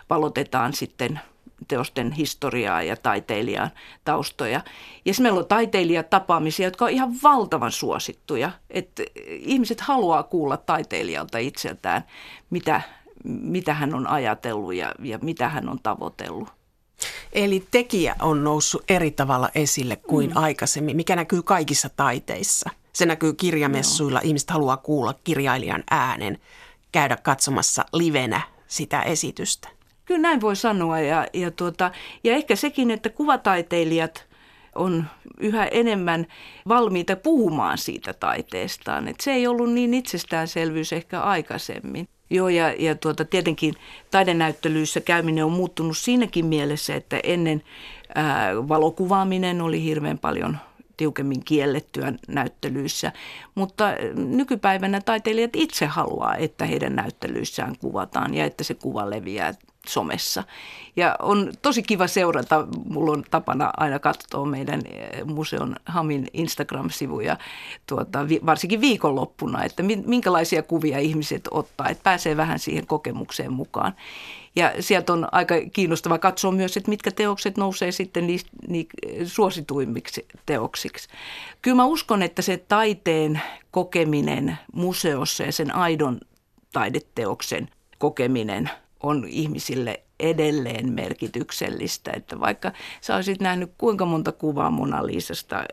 [0.09, 1.19] valotetaan sitten
[1.67, 3.69] teosten historiaa ja taiteilijan
[4.05, 4.61] taustoja.
[5.05, 8.51] Ja meillä on taiteilijatapaamisia, jotka on ihan valtavan suosittuja.
[8.69, 12.03] Että ihmiset haluaa kuulla taiteilijalta itseltään,
[12.49, 12.81] mitä
[13.23, 16.49] mitä hän on ajatellut ja, ja mitä hän on tavoitellut.
[17.33, 20.37] Eli tekijä on noussut eri tavalla esille kuin mm.
[20.37, 22.69] aikaisemmin, mikä näkyy kaikissa taiteissa.
[22.93, 24.27] Se näkyy kirjamessuilla, Joo.
[24.27, 26.37] ihmiset haluaa kuulla kirjailijan äänen,
[26.91, 29.69] käydä katsomassa livenä sitä esitystä.
[30.05, 31.91] Kyllä näin voi sanoa ja, ja, tuota,
[32.23, 34.25] ja ehkä sekin, että kuvataiteilijat
[34.75, 35.05] on
[35.39, 36.27] yhä enemmän
[36.67, 39.07] valmiita puhumaan siitä taiteestaan.
[39.07, 42.07] Et se ei ollut niin itsestäänselvyys ehkä aikaisemmin.
[42.29, 43.73] Joo, ja, ja tuota, tietenkin
[44.11, 47.63] taidenäyttelyissä käyminen on muuttunut siinäkin mielessä, että ennen
[48.15, 50.57] ää, valokuvaaminen oli hirveän paljon
[50.97, 53.11] tiukemmin kiellettyä näyttelyissä,
[53.55, 59.53] mutta nykypäivänä taiteilijat itse haluaa, että heidän näyttelyissään kuvataan ja että se kuva leviää
[59.89, 60.43] somessa.
[60.95, 67.37] Ja on tosi kiva seurata, mulla on tapana aina katsoa meidän eh, museon Hamin Instagram-sivuja,
[67.87, 73.93] tuota, varsinkin viikonloppuna, että minkälaisia kuvia ihmiset ottaa, että pääsee vähän siihen kokemukseen mukaan.
[74.55, 78.87] Ja sieltä on aika kiinnostava katsoa myös, että mitkä teokset nousee sitten niin, niin
[79.25, 81.09] suosituimmiksi teoksiksi.
[81.61, 86.19] Kyllä mä uskon, että se taiteen kokeminen museossa ja sen aidon
[86.73, 88.69] taideteoksen kokeminen
[89.03, 92.11] on ihmisille edelleen merkityksellistä.
[92.15, 92.71] Että vaikka
[93.01, 95.63] sä olisit nähnyt kuinka monta kuvaa Mona Lisasta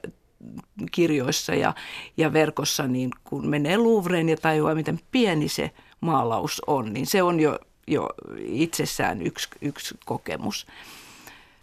[0.93, 1.75] kirjoissa ja,
[2.17, 5.71] ja verkossa, niin kun menee Louvreen ja tajuaa, miten pieni se
[6.01, 8.09] maalaus on, niin se on jo, jo
[8.39, 10.67] itsessään yksi, yksi kokemus.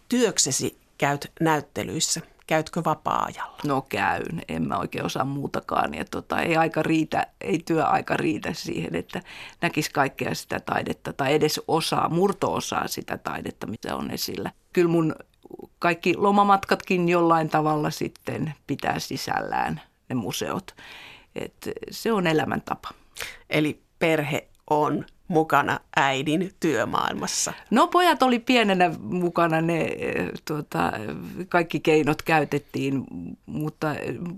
[0.08, 3.58] Työksesi käyt näyttelyissä– Käytkö vapaa-ajalla?
[3.64, 5.94] No käyn, en mä oikein osaa muutakaan.
[5.94, 9.22] Ja tota, ei aika riitä, ei työaika riitä siihen, että
[9.60, 14.50] näkisi kaikkea sitä taidetta tai edes osaa, murto-osaa sitä taidetta, mitä on esillä.
[14.72, 15.14] Kyllä mun
[15.78, 20.74] kaikki lomamatkatkin jollain tavalla sitten pitää sisällään ne museot.
[21.34, 22.90] Et se on elämäntapa.
[23.50, 27.52] Eli perhe on mukana äidin työmaailmassa?
[27.70, 30.92] No pojat oli pienenä mukana, ne eh, tuota,
[31.48, 33.04] kaikki keinot käytettiin,
[33.46, 33.94] mutta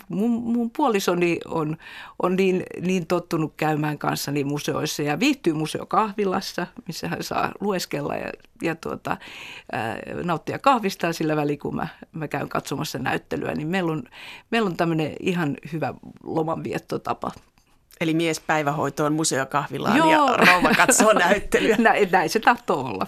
[0.09, 1.77] mun, mun puolisoni on,
[2.23, 8.33] on niin, niin tottunut käymään kanssani museoissa ja viihtyy museokahvilassa, missä hän saa lueskella ja,
[8.63, 9.17] ja tuota,
[9.73, 14.03] ää, nauttia kahvistaan sillä väliin, kun mä, mä käyn katsomassa näyttelyä, niin meillä on,
[14.51, 17.31] meillä on tämmöinen ihan hyvä lomanviettotapa.
[18.01, 20.11] Eli mies päivähoitoon museokahvilaan Joo.
[20.11, 21.77] ja rouva katsoo näyttelyä.
[21.87, 23.07] Näin, näin se tahtoo olla.